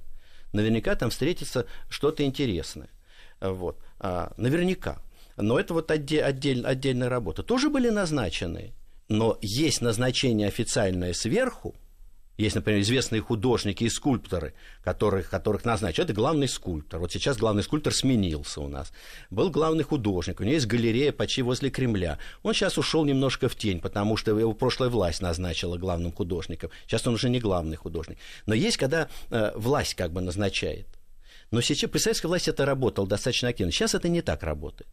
Наверняка 0.53 0.95
там 0.95 1.11
встретится 1.11 1.67
что-то 1.89 2.23
интересное. 2.23 2.89
Вот. 3.39 3.77
А, 3.99 4.33
наверняка. 4.37 5.01
Но 5.37 5.59
это 5.59 5.73
вот 5.73 5.91
отде- 5.91 6.21
отдель- 6.21 6.65
отдельная 6.65 7.09
работа. 7.09 7.43
Тоже 7.43 7.69
были 7.69 7.89
назначены. 7.89 8.73
Но 9.07 9.37
есть 9.41 9.81
назначение 9.81 10.47
официальное 10.47 11.13
сверху, 11.13 11.75
есть, 12.39 12.55
например, 12.55 12.79
известные 12.79 13.21
художники 13.21 13.83
и 13.83 13.89
скульпторы, 13.89 14.53
которых, 14.81 15.29
которых 15.29 15.65
назначат. 15.65 16.05
Это 16.05 16.13
главный 16.13 16.47
скульптор. 16.47 17.01
Вот 17.01 17.11
сейчас 17.11 17.37
главный 17.37 17.63
скульптор 17.63 17.93
сменился 17.93 18.61
у 18.61 18.69
нас. 18.69 18.93
Был 19.29 19.49
главный 19.49 19.83
художник. 19.83 20.39
У 20.39 20.43
него 20.43 20.53
есть 20.53 20.65
галерея 20.65 21.11
почти 21.11 21.41
возле 21.41 21.69
Кремля. 21.69 22.17
Он 22.41 22.53
сейчас 22.53 22.77
ушел 22.77 23.03
немножко 23.03 23.49
в 23.49 23.55
тень, 23.57 23.81
потому 23.81 24.15
что 24.15 24.39
его 24.39 24.53
прошлая 24.53 24.89
власть 24.89 25.21
назначила 25.21 25.77
главным 25.77 26.13
художником. 26.13 26.69
Сейчас 26.87 27.05
он 27.07 27.15
уже 27.15 27.29
не 27.29 27.41
главный 27.41 27.75
художник. 27.75 28.17
Но 28.45 28.53
есть, 28.53 28.77
когда 28.77 29.09
э, 29.31 29.51
власть 29.55 29.95
как 29.95 30.13
бы 30.13 30.21
назначает. 30.21 30.87
Но 31.51 31.61
сейчас 31.61 31.89
при 31.89 31.99
советской 31.99 32.27
власти 32.27 32.49
это 32.49 32.65
работало 32.65 33.07
достаточно 33.07 33.49
активно. 33.49 33.71
Сейчас 33.71 33.95
это 33.95 34.07
не 34.07 34.21
так 34.21 34.43
работает. 34.43 34.89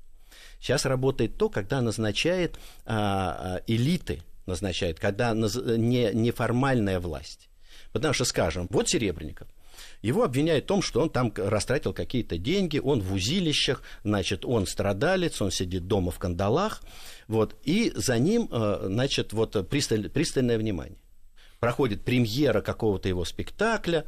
Сейчас 0.61 0.87
работает 0.87 1.37
то, 1.37 1.49
когда 1.49 1.81
назначает 1.83 2.59
а, 2.85 3.59
а, 3.59 3.63
элиты, 3.67 4.23
назначает, 4.47 4.99
когда 4.99 5.33
наз- 5.33 5.77
не, 5.77 6.11
неформальная 6.13 6.99
власть. 6.99 7.49
Потому 7.93 8.15
что, 8.15 8.25
скажем, 8.25 8.67
вот 8.71 8.89
Серебренников. 8.89 9.49
Его 10.01 10.25
обвиняют 10.25 10.65
в 10.65 10.69
том, 10.69 10.83
что 10.83 11.01
он 11.01 11.11
там 11.11 11.33
растратил 11.37 11.93
какие-то 11.93 12.39
деньги, 12.39 12.79
он 12.79 13.01
в 13.01 13.13
узилищах, 13.13 13.83
значит, 14.05 14.45
он 14.45 14.67
страдалец, 14.67 15.43
он 15.43 15.51
сидит 15.51 15.87
дома 15.87 16.11
в 16.11 16.19
кандалах, 16.19 16.83
вот, 17.29 17.57
и 17.65 17.93
за 17.95 18.19
ним, 18.19 18.49
э, 18.51 18.81
значит, 18.85 19.33
вот 19.33 19.69
пристальное, 19.69 20.09
пристальное 20.09 20.59
внимание 20.59 20.99
проходит 21.61 22.03
премьера 22.03 22.61
какого-то 22.61 23.09
его 23.09 23.25
спектакля, 23.25 24.05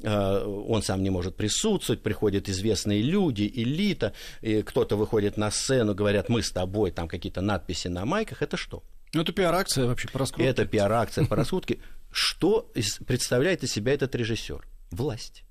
э, 0.00 0.44
он 0.44 0.82
сам 0.82 1.02
не 1.02 1.10
может 1.10 1.36
присутствовать, 1.36 2.02
приходят 2.02 2.48
известные 2.48 3.02
люди, 3.02 3.50
элита, 3.54 4.12
кто-то 4.64 4.96
выходит 4.96 5.36
на 5.36 5.50
сцену, 5.50 5.94
говорят, 5.94 6.28
мы 6.28 6.42
с 6.42 6.50
тобой, 6.50 6.90
там 6.90 7.08
какие-то 7.08 7.40
надписи 7.40 7.88
на 7.88 8.04
майках, 8.04 8.42
это 8.42 8.56
что? 8.56 8.82
Ну, 9.14 9.22
это 9.22 9.32
пиар-акция 9.32 9.86
вообще 9.86 10.08
по 10.08 10.18
раскрутке. 10.18 10.48
Это 10.48 10.64
пиар-акция 10.64 11.26
по 11.26 11.36
раскрутке. 11.36 11.78
Что 12.10 12.70
представляет 13.06 13.62
из 13.62 13.72
себя 13.72 13.92
этот 13.92 14.14
режиссер? 14.14 14.66
Власть. 14.90 15.44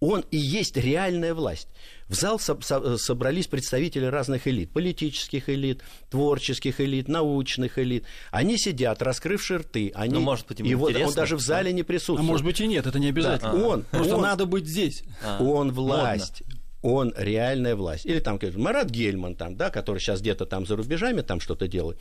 Он 0.00 0.24
и 0.30 0.36
есть 0.36 0.76
реальная 0.76 1.34
власть. 1.34 1.66
В 2.06 2.14
зал 2.14 2.38
со- 2.38 2.60
со- 2.60 2.96
собрались 2.98 3.48
представители 3.48 4.04
разных 4.04 4.46
элит, 4.46 4.70
политических 4.72 5.48
элит, 5.48 5.82
творческих 6.08 6.80
элит, 6.80 7.08
научных 7.08 7.78
элит. 7.78 8.04
Они 8.30 8.58
сидят, 8.58 9.02
раскрывши 9.02 9.58
рты. 9.58 9.90
Они... 9.96 10.14
Ну, 10.14 10.20
может 10.20 10.46
быть, 10.46 10.60
и 10.60 10.74
вот 10.76 10.94
он 10.94 11.12
даже 11.14 11.36
в 11.36 11.40
зале 11.40 11.72
не 11.72 11.82
А 11.82 11.84
присутствует. 11.84 12.22
может 12.22 12.46
быть 12.46 12.60
и 12.60 12.66
нет, 12.68 12.86
это 12.86 13.00
не 13.00 13.08
обязательно. 13.08 13.52
Да, 13.52 13.58
он, 13.66 13.82
Просто 13.90 14.14
он- 14.16 14.22
надо 14.22 14.46
быть 14.46 14.66
здесь. 14.66 15.02
А, 15.22 15.42
он 15.42 15.72
власть. 15.72 16.42
Он 16.80 17.12
реальная 17.16 17.74
власть. 17.74 18.06
Или 18.06 18.20
там, 18.20 18.38
Марат 18.54 18.88
Гельман, 18.90 19.34
там, 19.34 19.56
да, 19.56 19.68
который 19.70 19.98
сейчас 19.98 20.20
где-то 20.20 20.46
там 20.46 20.64
за 20.64 20.76
рубежами 20.76 21.22
там 21.22 21.40
что-то 21.40 21.66
делает. 21.66 21.98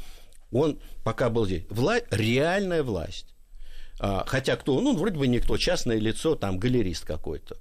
Он 0.51 0.80
пока 1.04 1.32
был 1.32 1.48
здесь. 1.48 1.63
Вла... 1.72 1.98
Реальная 2.12 2.84
власть. 2.84 3.34
А, 4.00 4.24
хотя 4.27 4.56
кто? 4.56 4.80
Ну, 4.80 4.96
вроде 4.96 5.18
бы 5.18 5.25
никто, 5.27 5.58
частное 5.58 5.98
лицо, 5.98 6.36
там, 6.36 6.60
галерист 6.60 7.06
какой-то. 7.06 7.58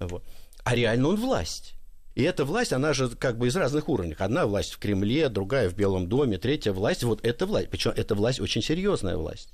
Вот. 0.00 0.24
А 0.64 0.74
реально 0.74 1.08
он 1.08 1.16
власть. 1.16 1.74
И 2.14 2.22
эта 2.22 2.44
власть, 2.44 2.72
она 2.72 2.92
же 2.94 3.10
как 3.10 3.36
бы 3.36 3.46
из 3.48 3.56
разных 3.56 3.88
уровней. 3.88 4.16
Одна 4.18 4.46
власть 4.46 4.72
в 4.72 4.78
Кремле, 4.78 5.28
другая 5.28 5.68
в 5.68 5.74
Белом 5.74 6.08
доме, 6.08 6.38
третья 6.38 6.72
власть. 6.72 7.04
Вот 7.04 7.24
эта 7.24 7.44
власть. 7.46 7.68
Причем 7.68 7.92
эта 7.94 8.14
власть 8.14 8.40
очень 8.40 8.62
серьезная 8.62 9.16
власть. 9.16 9.52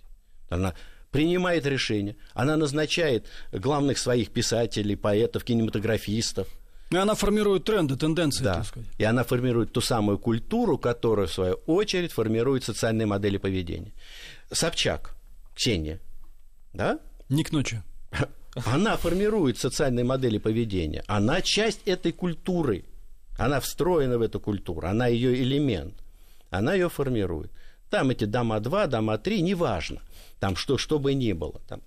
Она 0.49 0.75
принимает 1.11 1.66
решения, 1.66 2.16
она 2.34 2.56
назначает 2.56 3.26
главных 3.52 3.99
своих 3.99 4.30
писателей, 4.30 4.96
поэтов, 4.96 5.44
кинематографистов. 5.44 6.49
И 6.90 6.96
она 6.96 7.14
формирует 7.14 7.64
тренды, 7.64 7.96
тенденции, 7.96 8.44
Да. 8.44 8.54
так 8.56 8.66
сказать. 8.66 8.88
И 8.99 9.04
она 9.04 9.25
формирует 9.25 9.72
ту 9.72 9.80
самую 9.80 10.18
культуру, 10.18 10.78
которая, 10.78 11.26
в 11.26 11.32
свою 11.32 11.54
очередь, 11.66 12.12
формирует 12.12 12.64
социальные 12.64 13.06
модели 13.06 13.38
поведения. 13.38 13.92
Собчак, 14.50 15.14
Ксения, 15.54 16.00
да? 16.75 16.99
Не 17.28 17.44
к 17.44 17.52
ночи. 17.52 17.82
Она 18.54 18.97
формирует 18.97 19.59
социальные 19.59 20.04
модели 20.04 20.38
поведения. 20.38 21.02
Она 21.06 21.40
часть 21.40 21.80
этой 21.87 22.12
культуры. 22.12 22.85
Она 23.38 23.61
встроена 23.61 24.18
в 24.18 24.23
эту 24.23 24.40
культуру. 24.40 24.87
Она 24.87 25.06
ее 25.06 25.35
элемент. 25.35 25.94
Она 26.50 26.75
ее 26.75 26.90
формирует. 26.90 27.50
Там 27.88 28.11
эти 28.11 28.25
дома 28.25 28.61
2, 28.61 28.87
дома 28.88 29.18
3, 29.18 29.42
неважно. 29.42 30.02
Там 30.38 30.56
что, 30.56 30.76
что 30.76 30.99
бы 30.99 31.14
ни 31.14 31.32
было. 31.32 31.61
Там 31.66 31.80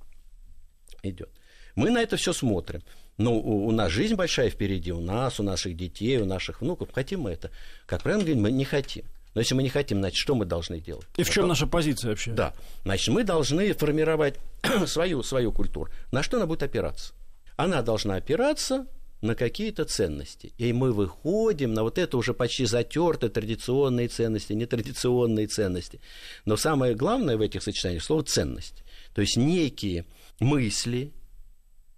идет. 1.03 1.29
Мы 1.75 1.91
на 1.91 2.01
это 2.01 2.17
все 2.17 2.33
смотрим. 2.33 2.81
Но 3.17 3.33
у, 3.33 3.67
у 3.67 3.71
нас 3.71 3.91
жизнь 3.91 4.15
большая 4.15 4.49
впереди, 4.49 4.91
у 4.91 4.99
нас, 4.99 5.39
у 5.39 5.43
наших 5.43 5.77
детей, 5.77 6.17
у 6.17 6.25
наших 6.25 6.61
внуков. 6.61 6.89
Хотим 6.93 7.21
мы 7.21 7.31
это? 7.31 7.51
Как 7.85 8.01
говорить, 8.01 8.35
мы 8.35 8.51
не 8.51 8.65
хотим. 8.65 9.05
Но 9.35 9.41
если 9.41 9.53
мы 9.53 9.63
не 9.63 9.69
хотим, 9.69 9.99
значит, 9.99 10.17
что 10.17 10.33
мы 10.33 10.45
должны 10.45 10.79
делать? 10.79 11.05
И 11.17 11.23
в 11.23 11.29
чем 11.29 11.47
наша 11.47 11.67
позиция 11.67 12.09
вообще? 12.09 12.31
Да. 12.31 12.53
Значит, 12.83 13.13
мы 13.13 13.23
должны 13.23 13.73
формировать 13.73 14.35
свою, 14.87 15.21
свою 15.23 15.51
культуру. 15.51 15.91
На 16.11 16.23
что 16.23 16.37
она 16.37 16.47
будет 16.47 16.63
опираться? 16.63 17.13
Она 17.57 17.81
должна 17.81 18.15
опираться 18.15 18.87
на 19.21 19.35
какие-то 19.35 19.83
ценности. 19.83 20.53
И 20.57 20.71
мы 20.71 20.93
выходим 20.93 21.73
на 21.73 21.83
вот 21.83 21.97
это 21.97 22.17
уже 22.17 22.33
почти 22.33 22.65
затертые 22.65 23.29
традиционные 23.29 24.07
ценности, 24.07 24.53
нетрадиционные 24.53 25.47
ценности. 25.47 25.99
Но 26.45 26.55
самое 26.55 26.95
главное 26.95 27.35
в 27.35 27.41
этих 27.41 27.61
сочетаниях 27.61 28.03
слово 28.03 28.23
ценность. 28.23 28.83
То 29.13 29.21
есть 29.21 29.35
некие 29.35 30.05
мысли, 30.39 31.11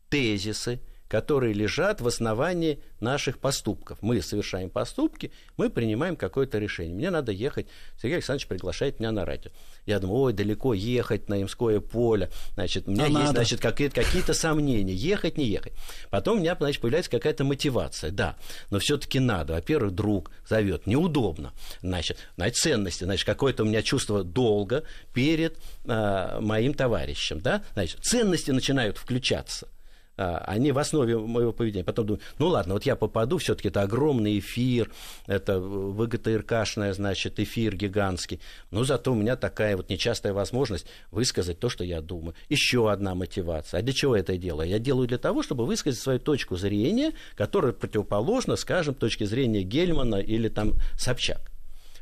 тезисы, 0.10 0.80
которые 1.08 1.54
лежат 1.54 2.02
в 2.02 2.08
основании 2.08 2.80
наших 3.00 3.40
поступков. 3.40 4.00
Мы 4.02 4.22
совершаем 4.22 4.70
поступки, 4.70 5.32
мы 5.56 5.70
принимаем 5.70 6.16
какое-то 6.16 6.58
решение. 6.58 6.96
Мне 6.96 7.10
надо 7.10 7.32
ехать, 7.32 7.68
Сергей 8.02 8.16
Александрович 8.16 8.48
приглашает 8.48 9.00
меня 9.00 9.12
на 9.12 9.26
радио. 9.26 9.52
Я 9.86 10.00
думаю, 10.00 10.20
ой, 10.24 10.34
далеко 10.34 10.74
ехать 10.74 11.30
на 11.30 11.42
Имское 11.42 11.80
поле. 11.80 12.30
Значит, 12.56 12.88
у 12.88 12.92
меня 12.92 13.06
А 13.06 13.08
есть, 13.08 13.20
надо. 13.20 13.32
значит, 13.32 13.62
какие-то, 13.62 13.96
какие-то 13.96 14.34
сомнения, 14.34 14.94
ехать, 14.94 15.38
не 15.38 15.46
ехать. 15.46 15.74
Потом 16.10 16.38
у 16.38 16.42
меня, 16.42 16.56
значит, 16.60 16.82
появляется 16.82 17.12
какая-то 17.12 17.44
мотивация. 17.44 18.12
Да, 18.12 18.36
но 18.70 18.80
все-таки 18.80 19.20
надо. 19.20 19.54
Во-первых, 19.54 19.94
друг 19.94 20.32
зовет, 20.48 20.88
неудобно. 20.88 21.54
Значит, 21.82 22.18
значит, 22.36 22.58
ценности, 22.58 23.04
значит, 23.06 23.26
какое-то 23.26 23.64
у 23.64 23.66
меня 23.66 23.82
чувство 23.82 24.24
долга 24.24 24.84
перед 25.14 25.58
а, 25.86 26.42
моим 26.42 26.74
товарищем. 26.74 27.40
Да? 27.40 27.64
Значит, 27.74 28.04
ценности 28.04 28.52
начинают 28.52 28.98
включаться 28.98 29.70
они 30.18 30.72
в 30.72 30.80
основе 30.80 31.18
моего 31.18 31.54
поведения. 31.54 31.84
Потом 31.84 32.08
думаю, 32.08 32.22
ну 32.40 32.48
ладно, 32.48 32.74
вот 32.74 32.86
я 32.86 32.96
попаду, 32.96 33.38
все-таки 33.38 33.70
это 33.70 33.84
огромный 33.84 34.40
эфир, 34.40 34.92
это 35.28 35.60
ВГТРКшная, 35.60 36.94
значит, 36.94 37.40
эфир 37.40 37.76
гигантский. 37.76 38.42
Но 38.72 38.84
зато 38.84 39.12
у 39.12 39.16
меня 39.16 39.36
такая 39.36 39.78
вот 39.78 39.90
нечастая 39.90 40.34
возможность 40.34 40.88
высказать 41.12 41.60
то, 41.60 41.70
что 41.70 41.84
я 41.84 42.02
думаю. 42.02 42.34
Еще 42.50 42.92
одна 42.92 43.16
мотивация. 43.16 43.80
А 43.80 43.84
для 43.84 43.94
чего 43.94 44.16
я 44.16 44.22
это 44.22 44.38
делаю? 44.38 44.68
Я 44.68 44.80
делаю 44.80 45.08
для 45.08 45.20
того, 45.20 45.44
чтобы 45.44 45.66
высказать 45.66 46.00
свою 46.00 46.20
точку 46.20 46.56
зрения, 46.56 47.14
которая 47.36 47.74
противоположна, 47.74 48.56
скажем, 48.56 48.96
точке 48.96 49.26
зрения 49.26 49.62
Гельмана 49.62 50.16
или 50.16 50.50
там 50.50 50.74
Собчак. 50.98 51.52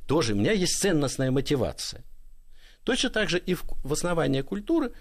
Тоже 0.07 0.33
у 0.33 0.35
меня 0.37 0.51
есть 0.51 0.79
ценностная 0.79 1.31
мотивация. 1.31 2.03
Точно 2.83 3.09
так 3.09 3.29
же 3.29 3.39
и 3.39 3.55
в, 3.55 3.63
в 3.83 3.93
основании 3.93 4.41
культуры 4.41 4.91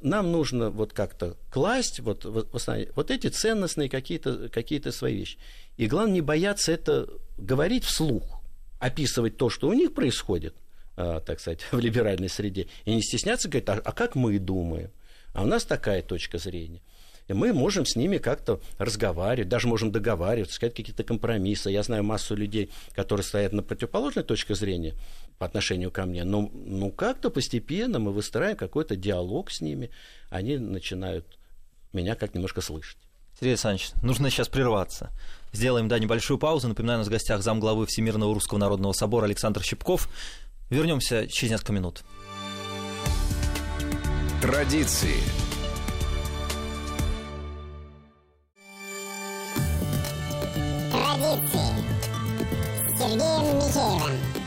нам 0.00 0.32
нужно 0.32 0.70
вот 0.70 0.92
как-то 0.92 1.36
класть 1.50 2.00
вот, 2.00 2.24
вот 2.24 3.10
эти 3.10 3.26
ценностные 3.26 3.88
какие-то 3.88 4.48
какие 4.48 4.80
свои 4.90 5.14
вещи. 5.14 5.38
И 5.76 5.86
главное 5.86 6.14
не 6.14 6.20
бояться 6.22 6.72
это 6.72 7.08
говорить 7.36 7.84
вслух, 7.84 8.40
описывать 8.78 9.36
то, 9.36 9.50
что 9.50 9.68
у 9.68 9.72
них 9.72 9.92
происходит, 9.92 10.54
э, 10.96 11.20
так 11.24 11.40
сказать, 11.40 11.60
в 11.70 11.78
либеральной 11.78 12.28
среде, 12.28 12.68
и 12.84 12.94
не 12.94 13.02
стесняться 13.02 13.48
говорить, 13.48 13.68
а, 13.68 13.80
а 13.84 13.92
как 13.92 14.14
мы 14.14 14.38
думаем? 14.38 14.90
А 15.34 15.42
у 15.42 15.46
нас 15.46 15.64
такая 15.64 16.02
точка 16.02 16.38
зрения. 16.38 16.80
И 17.28 17.34
мы 17.34 17.52
можем 17.52 17.84
с 17.84 17.94
ними 17.94 18.16
как-то 18.16 18.60
разговаривать, 18.78 19.50
даже 19.50 19.68
можем 19.68 19.92
договариваться, 19.92 20.54
искать 20.54 20.74
какие-то 20.74 21.04
компромиссы. 21.04 21.70
Я 21.70 21.82
знаю 21.82 22.02
массу 22.02 22.34
людей, 22.34 22.70
которые 22.94 23.22
стоят 23.22 23.52
на 23.52 23.62
противоположной 23.62 24.24
точке 24.24 24.54
зрения 24.54 24.94
по 25.38 25.46
отношению 25.46 25.90
ко 25.90 26.04
мне, 26.04 26.24
но 26.24 26.50
ну, 26.52 26.90
как-то 26.90 27.30
постепенно 27.30 27.98
мы 27.98 28.12
выстраиваем 28.12 28.56
какой-то 28.56 28.96
диалог 28.96 29.50
с 29.50 29.60
ними, 29.60 29.90
они 30.30 30.58
начинают 30.58 31.38
меня 31.92 32.16
как 32.16 32.34
немножко 32.34 32.60
слышать. 32.60 32.98
Сергей 33.34 33.52
Александрович, 33.52 33.90
нужно 34.02 34.30
сейчас 34.30 34.48
прерваться. 34.48 35.10
Сделаем, 35.52 35.86
да, 35.86 35.98
небольшую 36.00 36.38
паузу. 36.38 36.66
Напоминаю, 36.66 36.98
у 36.98 37.00
нас 37.00 37.06
в 37.06 37.10
гостях 37.10 37.40
замглавы 37.42 37.86
Всемирного 37.86 38.34
Русского 38.34 38.58
Народного 38.58 38.92
Собора 38.92 39.26
Александр 39.26 39.62
Щепков. 39.62 40.08
Вернемся 40.70 41.28
через 41.28 41.52
несколько 41.52 41.72
минут. 41.72 42.02
Традиции. 44.42 45.14
Традиции 45.22 45.48
с 52.94 53.00
Сергеем 53.00 53.56
Михеевым. 53.58 54.37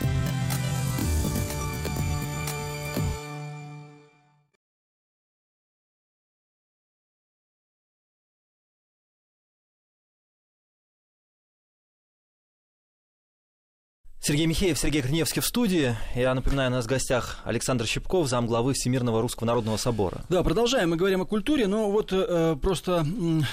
Сергей 14.24 14.46
Михеев, 14.46 14.78
Сергей 14.78 15.02
Корнеевский 15.02 15.42
в 15.42 15.46
студии. 15.46 15.96
Я 16.14 16.32
напоминаю, 16.32 16.70
у 16.70 16.74
нас 16.74 16.84
в 16.84 16.88
гостях 16.88 17.40
Александр 17.42 17.88
Щепков, 17.88 18.28
замглавы 18.28 18.72
Всемирного 18.72 19.20
Русского 19.20 19.48
Народного 19.48 19.76
Собора. 19.78 20.24
Да, 20.28 20.44
продолжаем. 20.44 20.90
Мы 20.90 20.96
говорим 20.96 21.22
о 21.22 21.26
культуре, 21.26 21.66
но 21.66 21.90
вот 21.90 22.12
э, 22.12 22.56
просто, 22.62 23.04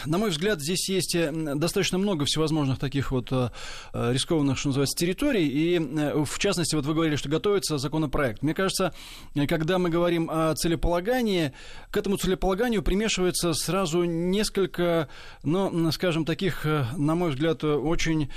на 0.06 0.18
мой 0.20 0.30
взгляд, 0.30 0.62
здесь 0.62 0.88
есть 0.88 1.16
э, 1.16 1.32
достаточно 1.56 1.98
много 1.98 2.26
всевозможных 2.26 2.78
таких 2.78 3.10
вот 3.10 3.30
э, 3.32 3.50
э, 3.94 4.14
рискованных, 4.14 4.60
что 4.60 4.68
называется, 4.68 4.96
территорий. 4.96 5.48
И, 5.48 5.80
э, 5.80 6.24
в 6.24 6.38
частности, 6.38 6.76
вот 6.76 6.86
вы 6.86 6.94
говорили, 6.94 7.16
что 7.16 7.30
готовится 7.30 7.80
законопроект. 7.80 8.44
Мне 8.44 8.54
кажется, 8.54 8.94
э, 9.34 9.48
когда 9.48 9.80
мы 9.80 9.90
говорим 9.90 10.30
о 10.32 10.54
целеполагании, 10.54 11.52
к 11.90 11.98
этому 11.98 12.18
целеполаганию 12.18 12.84
примешивается 12.84 13.56
сразу 13.56 14.04
несколько, 14.04 15.10
ну, 15.42 15.92
скажем, 15.92 16.26
таких, 16.26 16.64
на 16.96 17.16
мой 17.16 17.32
взгляд, 17.32 17.64
очень 17.64 18.30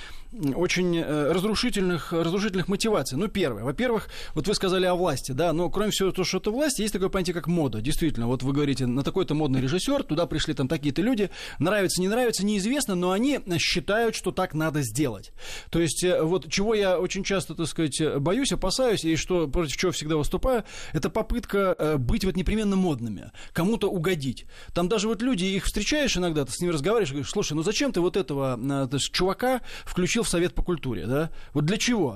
очень 0.54 1.02
разрушительных 1.02 2.14
разрушительных 2.22 2.68
мотиваций. 2.68 3.18
Ну, 3.18 3.28
первое. 3.28 3.64
Во-первых, 3.64 4.08
вот 4.34 4.46
вы 4.46 4.54
сказали 4.54 4.86
о 4.86 4.94
власти, 4.94 5.32
да, 5.32 5.52
но 5.52 5.70
кроме 5.70 5.90
всего 5.90 6.10
того, 6.10 6.24
что 6.24 6.38
это 6.38 6.50
власть, 6.50 6.78
есть 6.78 6.92
такое 6.92 7.08
понятие, 7.08 7.34
как 7.34 7.46
мода. 7.46 7.80
Действительно, 7.80 8.26
вот 8.26 8.42
вы 8.42 8.52
говорите, 8.52 8.86
на 8.86 9.02
такой-то 9.02 9.34
модный 9.34 9.60
режиссер, 9.60 10.02
туда 10.04 10.26
пришли 10.26 10.54
там 10.54 10.68
такие-то 10.68 11.02
люди, 11.02 11.30
нравится, 11.58 12.00
не 12.00 12.08
нравится, 12.08 12.44
неизвестно, 12.44 12.94
но 12.94 13.12
они 13.12 13.40
считают, 13.58 14.14
что 14.14 14.32
так 14.32 14.54
надо 14.54 14.82
сделать. 14.82 15.32
То 15.70 15.80
есть, 15.80 16.04
э, 16.04 16.22
вот 16.22 16.50
чего 16.50 16.74
я 16.74 16.98
очень 16.98 17.24
часто, 17.24 17.54
так 17.54 17.66
сказать, 17.66 18.00
боюсь, 18.18 18.52
опасаюсь, 18.52 19.04
и 19.04 19.16
что 19.16 19.48
против 19.48 19.76
чего 19.76 19.92
всегда 19.92 20.16
выступаю, 20.16 20.64
это 20.92 21.10
попытка 21.10 21.74
э, 21.78 21.96
быть 21.96 22.24
вот 22.24 22.36
непременно 22.36 22.76
модными, 22.76 23.30
кому-то 23.52 23.88
угодить. 23.90 24.46
Там 24.74 24.88
даже 24.88 25.08
вот 25.08 25.22
люди, 25.22 25.44
их 25.44 25.64
встречаешь 25.64 26.16
иногда, 26.16 26.44
ты 26.44 26.52
с 26.52 26.60
ними 26.60 26.72
разговариваешь, 26.72 27.10
говоришь, 27.10 27.30
слушай, 27.30 27.54
ну 27.54 27.62
зачем 27.62 27.92
ты 27.92 28.00
вот 28.00 28.16
этого 28.16 28.58
э, 28.92 28.98
чувака 28.98 29.60
включил 29.84 30.22
в 30.22 30.28
Совет 30.28 30.54
по 30.54 30.62
культуре, 30.62 31.06
да? 31.06 31.30
Вот 31.54 31.64
для 31.64 31.78
чего? 31.78 32.11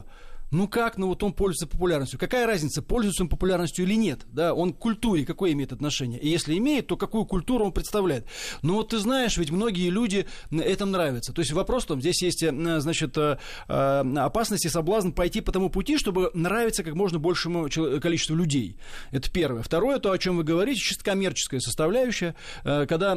Ну 0.56 0.68
как, 0.68 0.96
ну 0.96 1.08
вот 1.08 1.22
он 1.22 1.34
пользуется 1.34 1.66
популярностью. 1.66 2.18
Какая 2.18 2.46
разница, 2.46 2.80
пользуется 2.80 3.22
он 3.22 3.28
популярностью 3.28 3.84
или 3.84 3.94
нет? 3.94 4.20
Да, 4.32 4.54
он 4.54 4.72
к 4.72 4.78
культуре 4.78 5.26
какое 5.26 5.52
имеет 5.52 5.70
отношение? 5.70 6.18
И 6.18 6.30
если 6.30 6.56
имеет, 6.56 6.86
то 6.86 6.96
какую 6.96 7.26
культуру 7.26 7.66
он 7.66 7.72
представляет? 7.72 8.24
Ну 8.62 8.76
вот 8.76 8.88
ты 8.88 8.98
знаешь, 8.98 9.36
ведь 9.36 9.50
многие 9.50 9.90
люди 9.90 10.26
этому 10.50 10.92
нравятся. 10.92 11.34
То 11.34 11.42
есть 11.42 11.52
вопрос 11.52 11.84
в 11.84 11.88
том, 11.88 12.00
здесь 12.00 12.22
есть, 12.22 12.42
э, 12.42 12.80
значит, 12.80 13.18
э, 13.18 13.36
э, 13.68 14.14
опасность 14.16 14.64
и 14.64 14.70
соблазн 14.70 15.10
пойти 15.10 15.42
по 15.42 15.52
тому 15.52 15.68
пути, 15.68 15.98
чтобы 15.98 16.30
нравиться 16.32 16.82
как 16.82 16.94
можно 16.94 17.18
большему 17.18 17.68
количеству 18.00 18.34
людей. 18.34 18.78
Это 19.10 19.30
первое. 19.30 19.62
Второе, 19.62 19.98
то, 19.98 20.10
о 20.10 20.16
чем 20.16 20.38
вы 20.38 20.44
говорите, 20.44 20.80
чисто 20.80 21.04
коммерческая 21.04 21.60
составляющая, 21.60 22.34
когда 22.64 23.14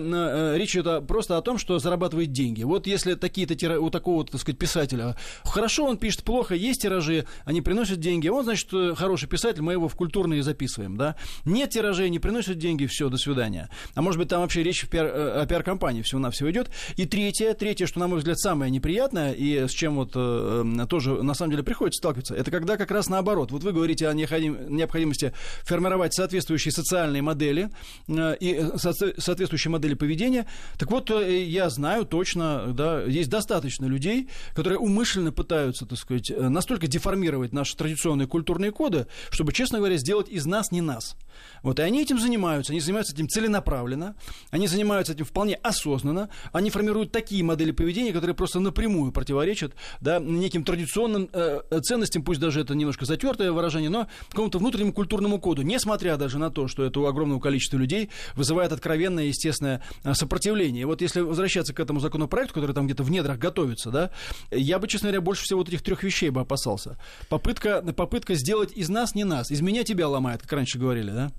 речь 0.57 0.75
идет 0.75 1.07
просто 1.07 1.37
о 1.37 1.41
том, 1.41 1.57
что 1.57 1.79
зарабатывает 1.79 2.33
деньги. 2.33 2.63
Вот 2.63 2.85
если 2.85 3.13
такие-то 3.13 3.79
у 3.79 3.89
такого, 3.89 4.25
так 4.25 4.41
сказать, 4.41 4.59
писателя, 4.59 5.15
хорошо 5.45 5.85
он 5.85 5.97
пишет, 5.97 6.23
плохо, 6.23 6.53
есть 6.53 6.81
тиражи, 6.81 7.25
они 7.45 7.61
приносят 7.61 7.99
деньги, 7.99 8.27
он, 8.27 8.43
значит, 8.43 8.69
хороший 8.97 9.27
писатель, 9.27 9.61
мы 9.61 9.73
его 9.73 9.87
в 9.87 9.95
культурные 9.95 10.43
записываем, 10.43 10.97
да. 10.97 11.15
Нет 11.45 11.71
тиражей, 11.71 12.09
не 12.09 12.19
приносят 12.19 12.57
деньги, 12.57 12.85
все, 12.85 13.09
до 13.09 13.17
свидания. 13.17 13.69
А 13.95 14.01
может 14.01 14.19
быть, 14.19 14.29
там 14.29 14.41
вообще 14.41 14.63
речь 14.63 14.87
пиар, 14.87 15.07
э, 15.07 15.41
о 15.41 15.45
пиар-компании 15.45 16.01
всего-навсего 16.01 16.49
идет. 16.51 16.69
И 16.95 17.05
третье, 17.05 17.53
третье, 17.53 17.85
что, 17.85 17.99
на 17.99 18.07
мой 18.07 18.19
взгляд, 18.19 18.39
самое 18.39 18.71
неприятное, 18.71 19.33
и 19.33 19.67
с 19.67 19.71
чем 19.71 19.95
вот 19.95 20.11
э, 20.15 20.85
тоже, 20.89 21.21
на 21.21 21.33
самом 21.33 21.51
деле, 21.51 21.63
приходится 21.63 21.99
сталкиваться, 21.99 22.35
это 22.35 22.51
когда 22.51 22.77
как 22.77 22.91
раз 22.91 23.09
наоборот. 23.09 23.51
Вот 23.51 23.63
вы 23.63 23.71
говорите 23.71 24.07
о 24.07 24.13
необходимости 24.13 25.33
формировать 25.63 26.13
соответствующие 26.13 26.71
социальные 26.71 27.21
модели 27.21 27.69
э, 28.07 28.35
и 28.39 28.65
соответствующие 28.75 29.71
модели 29.71 29.93
поведения. 29.93 30.45
Так 30.77 30.91
вот, 30.91 31.09
я 31.09 31.69
знаю 31.69 32.05
точно, 32.05 32.73
да, 32.73 33.01
есть 33.03 33.29
достаточно 33.29 33.85
людей, 33.85 34.29
которые 34.55 34.79
умышленно 34.79 35.31
пытаются, 35.31 35.85
так 35.85 35.97
сказать, 35.97 36.31
настолько 36.37 36.87
деформировать 36.87 37.08
реформировать 37.09 37.53
наши 37.53 37.75
традиционные 37.75 38.27
культурные 38.27 38.71
коды, 38.71 39.07
чтобы, 39.31 39.53
честно 39.53 39.79
говоря, 39.79 39.97
сделать 39.97 40.29
из 40.29 40.45
нас 40.45 40.71
не 40.71 40.81
нас. 40.81 41.15
Вот, 41.63 41.79
и 41.79 41.81
они 41.81 42.01
этим 42.01 42.19
занимаются, 42.19 42.71
они 42.71 42.79
занимаются 42.79 43.13
этим 43.13 43.27
целенаправленно, 43.27 44.15
они 44.51 44.67
занимаются 44.67 45.13
этим 45.13 45.25
вполне 45.25 45.55
осознанно, 45.55 46.29
они 46.51 46.69
формируют 46.69 47.11
такие 47.11 47.43
модели 47.43 47.71
поведения, 47.71 48.13
которые 48.13 48.35
просто 48.35 48.59
напрямую 48.59 49.11
противоречат 49.11 49.73
да, 50.01 50.19
неким 50.19 50.63
традиционным 50.63 51.29
э, 51.31 51.61
ценностям, 51.81 52.23
пусть 52.23 52.39
даже 52.39 52.61
это 52.61 52.75
немножко 52.75 53.05
затертое 53.05 53.51
выражение, 53.51 53.89
но 53.89 54.07
какому-то 54.29 54.59
внутреннему 54.59 54.93
культурному 54.93 55.39
коду, 55.39 55.61
несмотря 55.61 56.17
даже 56.17 56.37
на 56.39 56.49
то, 56.49 56.67
что 56.67 56.83
это 56.83 56.99
у 56.99 57.05
огромного 57.05 57.39
количества 57.39 57.77
людей 57.77 58.09
вызывает 58.35 58.71
откровенное, 58.71 59.25
естественное 59.25 59.81
э, 60.03 60.13
сопротивление. 60.13 60.81
И 60.81 60.85
вот 60.85 61.01
если 61.01 61.21
возвращаться 61.21 61.73
к 61.73 61.79
этому 61.79 61.99
законопроекту, 61.99 62.53
который 62.53 62.73
там 62.73 62.85
где-то 62.85 63.03
в 63.03 63.11
недрах 63.11 63.37
готовится, 63.37 63.91
да, 63.91 64.11
я 64.51 64.79
бы, 64.79 64.87
честно 64.87 65.07
говоря, 65.07 65.21
больше 65.21 65.43
всего 65.43 65.59
вот 65.59 65.69
этих 65.69 65.81
трех 65.81 66.03
вещей 66.03 66.29
бы 66.29 66.41
опасался. 66.41 66.97
Попытка, 67.29 67.81
попытка 67.93 68.35
сделать 68.35 68.71
из 68.71 68.89
нас 68.89 69.15
не 69.15 69.23
нас. 69.23 69.51
Из 69.51 69.61
меня 69.61 69.83
тебя 69.83 70.07
ломает, 70.07 70.41
как 70.41 70.53
раньше 70.53 70.77
говорили, 70.77 71.11
да? 71.11 71.31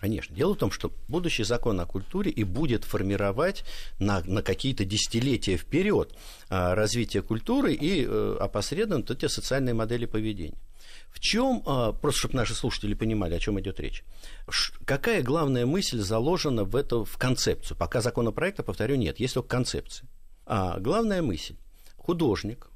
Конечно. 0.00 0.34
Дело 0.34 0.54
в 0.54 0.58
том, 0.58 0.70
что 0.70 0.92
будущий 1.08 1.42
закон 1.42 1.80
о 1.80 1.86
культуре 1.86 2.30
и 2.30 2.44
будет 2.44 2.84
формировать 2.84 3.64
на, 3.98 4.22
на 4.24 4.42
какие-то 4.42 4.84
десятилетия 4.84 5.56
вперед 5.56 6.14
а, 6.48 6.76
развитие 6.76 7.22
культуры 7.22 7.74
и 7.74 8.06
а, 8.06 8.36
опосредованно 8.40 9.04
эти 9.08 9.26
социальные 9.26 9.74
модели 9.74 10.06
поведения. 10.06 10.58
В 11.10 11.18
чем, 11.18 11.64
а, 11.66 11.92
просто 11.92 12.20
чтобы 12.20 12.36
наши 12.36 12.54
слушатели 12.54 12.94
понимали, 12.94 13.34
о 13.34 13.40
чем 13.40 13.58
идет 13.58 13.80
речь, 13.80 14.04
какая 14.84 15.22
главная 15.22 15.66
мысль 15.66 15.98
заложена 15.98 16.62
в 16.62 16.76
эту 16.76 17.04
в 17.04 17.18
концепцию? 17.18 17.76
Пока 17.76 18.00
законопроекта, 18.00 18.62
повторю, 18.62 18.94
нет, 18.94 19.18
есть 19.18 19.34
только 19.34 19.48
концепция. 19.48 20.08
А 20.46 20.78
главная 20.78 21.22
мысль 21.22 21.56
художник, 21.96 22.68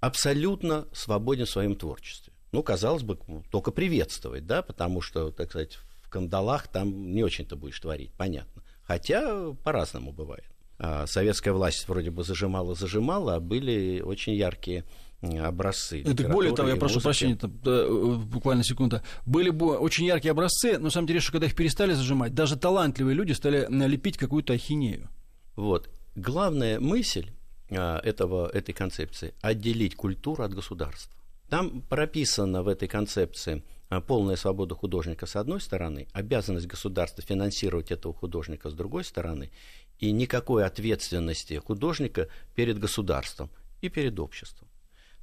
абсолютно 0.00 0.86
свободен 0.92 1.46
в 1.46 1.50
своем 1.50 1.76
творчестве. 1.76 2.32
Ну, 2.52 2.62
казалось 2.62 3.02
бы, 3.02 3.18
только 3.50 3.70
приветствовать, 3.70 4.46
да, 4.46 4.62
потому 4.62 5.00
что, 5.00 5.30
так 5.30 5.50
сказать, 5.50 5.78
в 6.02 6.08
кандалах 6.08 6.68
там 6.68 7.12
не 7.12 7.22
очень-то 7.22 7.56
будешь 7.56 7.80
творить, 7.80 8.12
понятно. 8.16 8.62
Хотя 8.84 9.52
по-разному 9.64 10.12
бывает. 10.12 10.46
А 10.78 11.06
советская 11.06 11.52
власть 11.54 11.88
вроде 11.88 12.10
бы 12.10 12.22
зажимала-зажимала, 12.22 13.36
а 13.36 13.40
были 13.40 14.00
очень 14.00 14.34
яркие 14.34 14.84
образцы. 15.22 16.02
Это 16.02 16.28
более 16.28 16.54
того, 16.54 16.68
я 16.68 16.76
прошу 16.76 17.00
прощения, 17.00 17.36
там, 17.36 17.58
э, 17.64 18.16
буквально 18.16 18.62
секунда. 18.62 19.02
Были 19.24 19.50
бы 19.50 19.76
очень 19.76 20.04
яркие 20.04 20.32
образцы, 20.32 20.78
но 20.78 20.90
самом 20.90 21.06
деле, 21.06 21.20
что 21.20 21.32
когда 21.32 21.46
их 21.46 21.56
перестали 21.56 21.94
зажимать, 21.94 22.34
даже 22.34 22.56
талантливые 22.56 23.14
люди 23.14 23.32
стали 23.32 23.66
лепить 23.70 24.18
какую-то 24.18 24.52
ахинею. 24.52 25.08
Вот. 25.56 25.88
Главная 26.14 26.78
мысль 26.78 27.30
этого, 27.68 28.48
этой 28.48 28.72
концепции– 28.72 29.34
отделить 29.40 29.96
культуру 29.96 30.44
от 30.44 30.54
государства. 30.54 31.16
Там 31.48 31.82
прописано 31.82 32.62
в 32.62 32.68
этой 32.68 32.88
концепции 32.88 33.62
а, 33.88 34.00
полная 34.00 34.36
свобода 34.36 34.74
художника 34.74 35.26
с 35.26 35.36
одной 35.36 35.60
стороны, 35.60 36.08
обязанность 36.12 36.66
государства 36.66 37.22
финансировать 37.22 37.92
этого 37.92 38.12
художника 38.12 38.68
с 38.68 38.74
другой 38.74 39.04
стороны, 39.04 39.50
и 39.98 40.10
никакой 40.10 40.64
ответственности 40.64 41.54
художника 41.54 42.28
перед 42.54 42.78
государством 42.78 43.48
и 43.80 43.88
перед 43.88 44.18
обществом. 44.18 44.68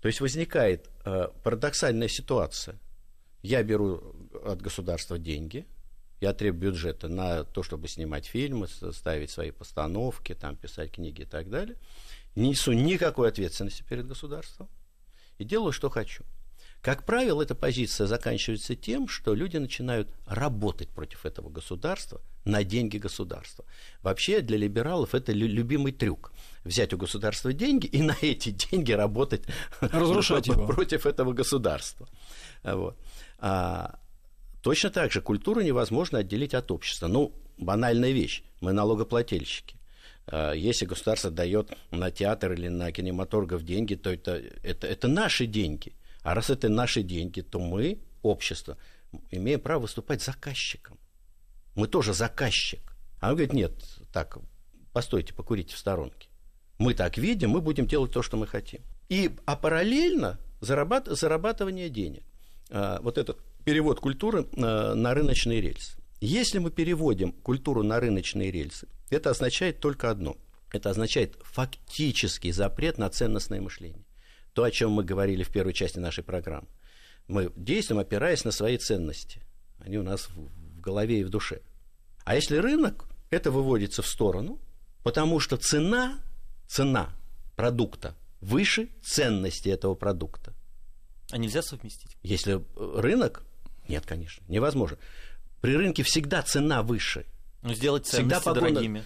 То 0.02 0.08
есть 0.08 0.22
возникает 0.22 0.90
э, 1.06 1.28
парадоксальная 1.44 2.08
ситуация. 2.08 2.80
Я 3.42 3.62
беру 3.64 4.16
от 4.46 4.62
государства 4.62 5.18
деньги, 5.18 5.66
я 6.22 6.34
требую 6.34 6.72
бюджета 6.72 7.10
на 7.10 7.44
то, 7.44 7.64
чтобы 7.64 7.90
снимать 7.90 8.26
фильмы, 8.26 8.68
ставить 8.68 9.30
свои 9.30 9.52
постановки, 9.52 10.34
там, 10.34 10.56
писать 10.56 10.94
книги 10.94 11.24
и 11.24 11.26
так 11.26 11.50
далее– 11.50 11.76
не 12.36 12.50
несу 12.50 12.72
никакой 12.74 13.30
ответственности 13.30 13.84
перед 13.88 14.08
государством 14.08 14.70
и 15.38 15.44
делаю, 15.44 15.72
что 15.72 15.90
хочу. 15.90 16.24
Как 16.84 17.06
правило, 17.06 17.42
эта 17.42 17.56
позиция 17.56 18.08
заканчивается 18.08 18.76
тем, 18.76 19.08
что 19.08 19.34
люди 19.34 19.56
начинают 19.56 20.10
работать 20.26 20.90
против 20.90 21.26
этого 21.26 21.50
государства 21.50 22.20
на 22.44 22.66
деньги 22.66 22.98
государства. 22.98 23.64
Вообще 24.02 24.42
для 24.42 24.58
либералов 24.58 25.16
это 25.16 25.32
любимый 25.32 25.94
трюк. 25.94 26.34
Взять 26.66 26.94
у 26.94 26.98
государства 26.98 27.54
деньги 27.54 27.86
и 27.86 28.02
на 28.02 28.18
эти 28.22 28.50
деньги 28.50 28.92
работать 28.92 29.44
Разрушать 29.80 30.48
его. 30.48 30.68
против 30.74 31.06
этого 31.06 31.32
государства. 31.32 32.10
Вот. 32.64 32.98
А, 33.40 33.98
точно 34.62 34.90
так 34.90 35.14
же 35.14 35.22
культуру 35.22 35.62
невозможно 35.62 36.20
отделить 36.20 36.54
от 36.54 36.70
общества. 36.70 37.08
Ну, 37.08 37.34
банальная 37.58 38.12
вещь. 38.12 38.44
Мы 38.60 38.74
налогоплательщики. 38.74 39.78
А, 40.28 40.54
если 40.54 40.86
государство 40.86 41.32
дает 41.32 41.72
на 41.92 42.12
театр 42.12 42.54
или 42.54 42.68
на 42.68 42.92
кинематограф 42.92 43.64
деньги, 43.64 43.96
то 43.96 44.12
это, 44.12 44.42
это, 44.64 44.88
это 44.88 45.08
наши 45.08 45.46
деньги. 45.46 45.94
А 46.22 46.34
раз 46.34 46.50
это 46.50 46.70
наши 46.70 47.04
деньги, 47.04 47.42
то 47.42 47.60
мы, 47.60 48.00
общество, 48.22 48.78
имеем 49.32 49.60
право 49.60 49.82
выступать 49.82 50.22
заказчиком. 50.22 50.98
Мы 51.76 51.88
тоже 51.88 52.14
заказчик. 52.14 52.96
А 53.20 53.30
он 53.30 53.36
говорит, 53.36 53.54
нет, 53.54 53.74
так, 54.12 54.38
постойте, 54.94 55.34
покурите 55.34 55.76
в 55.76 55.78
сторонке. 55.78 56.30
Мы 56.78 56.94
так 56.94 57.18
видим, 57.18 57.52
мы 57.52 57.62
будем 57.62 57.88
делать 57.88 58.12
то, 58.12 58.22
что 58.22 58.38
мы 58.38 58.48
хотим. 58.48 58.82
И, 59.10 59.32
а 59.46 59.56
параллельно 59.56 60.40
зарабат, 60.62 61.08
зарабатывание 61.08 61.90
денег. 61.90 62.24
А, 62.70 63.00
вот 63.02 63.18
этот 63.18 63.40
перевод 63.64 64.00
культуры 64.00 64.48
а, 64.58 64.94
на 64.94 65.14
рыночные 65.14 65.62
рельсы. 65.62 65.98
Если 66.26 66.58
мы 66.60 66.72
переводим 66.72 67.34
культуру 67.34 67.84
на 67.84 68.00
рыночные 68.00 68.50
рельсы, 68.50 68.88
это 69.10 69.32
означает 69.32 69.82
только 69.82 70.10
одно. 70.10 70.38
Это 70.72 70.90
означает 70.90 71.36
фактический 71.42 72.54
запрет 72.54 72.98
на 72.98 73.10
ценностное 73.10 73.60
мышление. 73.60 74.06
То, 74.54 74.64
о 74.64 74.72
чем 74.72 74.92
мы 74.92 75.04
говорили 75.04 75.44
в 75.44 75.52
первой 75.52 75.74
части 75.74 76.00
нашей 76.00 76.24
программы. 76.24 76.70
Мы 77.28 77.52
действуем, 77.58 78.00
опираясь 78.00 78.46
на 78.46 78.52
свои 78.52 78.78
ценности. 78.78 79.42
Они 79.80 79.98
у 79.98 80.04
нас 80.04 80.30
в 80.30 80.80
голове 80.80 81.20
и 81.20 81.24
в 81.26 81.30
душе. 81.30 81.60
А 82.24 82.36
если 82.36 82.56
рынок, 82.56 83.10
это 83.30 83.52
выводится 83.52 84.02
в 84.02 84.08
сторону, 84.08 84.62
потому 85.04 85.42
что 85.42 85.58
цена, 85.58 86.22
цена 86.68 87.10
продукта 87.58 88.16
выше 88.40 88.88
ценности 89.04 89.68
этого 89.68 89.94
продукта. 89.94 90.54
А 91.32 91.38
нельзя 91.38 91.62
совместить? 91.62 92.16
Если 92.24 92.64
рынок, 92.78 93.44
нет, 93.90 94.06
конечно, 94.06 94.46
невозможно. 94.48 94.98
При 95.64 95.78
рынке 95.78 96.04
всегда 96.04 96.42
цена 96.42 96.84
выше. 96.84 97.26
Ну, 97.62 97.74
сделать 97.74 98.06
ценности 98.06 98.34
Всегда 98.34 98.54
погона... 98.54 98.70
дорогими. 98.70 99.04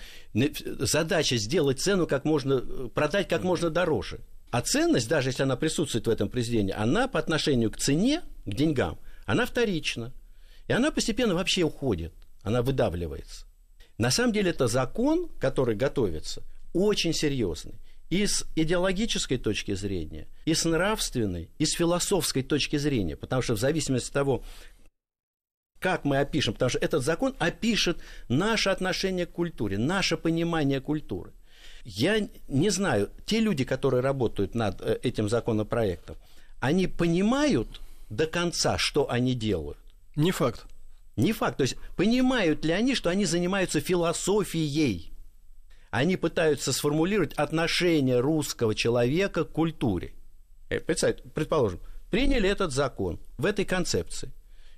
Задача 0.79 1.37
сделать 1.37 1.79
цену 1.79 2.07
как 2.07 2.25
можно, 2.25 2.89
продать 2.89 3.27
как 3.27 3.43
можно 3.43 3.69
дороже. 3.69 4.21
А 4.49 4.61
ценность, 4.61 5.07
даже 5.07 5.29
если 5.29 5.43
она 5.43 5.55
присутствует 5.55 6.07
в 6.07 6.09
этом 6.09 6.29
произведении, 6.29 6.73
она 6.73 7.07
по 7.07 7.19
отношению 7.19 7.69
к 7.69 7.77
цене, 7.77 8.23
к 8.45 8.55
деньгам, 8.55 8.97
она 9.27 9.45
вторична. 9.45 10.13
И 10.67 10.73
она 10.73 10.89
постепенно 10.89 11.35
вообще 11.35 11.61
уходит, 11.61 12.11
она 12.41 12.63
выдавливается. 12.63 13.45
На 13.99 14.09
самом 14.09 14.33
деле 14.33 14.49
это 14.49 14.65
закон, 14.65 15.29
который 15.39 15.75
готовится, 15.75 16.41
очень 16.73 17.13
серьезный. 17.13 17.75
И 18.09 18.25
с 18.25 18.47
идеологической 18.55 19.37
точки 19.37 19.75
зрения, 19.75 20.27
и 20.45 20.55
с 20.55 20.65
нравственной, 20.65 21.51
и 21.59 21.65
с 21.67 21.73
философской 21.73 22.41
точки 22.41 22.77
зрения. 22.77 23.15
Потому 23.15 23.43
что 23.43 23.53
в 23.53 23.59
зависимости 23.59 24.07
от 24.07 24.13
того, 24.13 24.43
как 25.79 26.05
мы 26.05 26.19
опишем, 26.19 26.53
потому 26.53 26.69
что 26.69 26.79
этот 26.79 27.03
закон 27.03 27.35
опишет 27.39 27.99
наше 28.29 28.69
отношение 28.69 29.25
к 29.25 29.31
культуре, 29.31 29.77
наше 29.77 30.17
понимание 30.17 30.81
культуры. 30.81 31.31
Я 31.83 32.27
не 32.47 32.69
знаю, 32.69 33.09
те 33.25 33.39
люди, 33.39 33.63
которые 33.63 34.01
работают 34.01 34.55
над 34.55 34.81
э, 34.81 34.99
этим 35.03 35.29
законопроектом, 35.29 36.17
они 36.59 36.87
понимают 36.87 37.81
до 38.09 38.25
конца, 38.25 38.77
что 38.77 39.09
они 39.09 39.33
делают? 39.33 39.77
Не 40.15 40.31
факт. 40.31 40.65
Не 41.15 41.33
факт. 41.33 41.57
То 41.57 41.63
есть 41.63 41.77
понимают 41.95 42.65
ли 42.65 42.73
они, 42.73 42.95
что 42.95 43.09
они 43.09 43.25
занимаются 43.25 43.79
философией? 43.79 45.11
Они 45.89 46.17
пытаются 46.17 46.73
сформулировать 46.73 47.33
отношение 47.33 48.19
русского 48.19 48.75
человека 48.75 49.45
к 49.45 49.51
культуре. 49.51 50.13
Э, 50.69 50.79
представь, 50.79 51.17
предположим, 51.33 51.79
приняли 52.11 52.49
этот 52.49 52.71
закон 52.71 53.19
в 53.37 53.45
этой 53.45 53.65
концепции. 53.65 54.31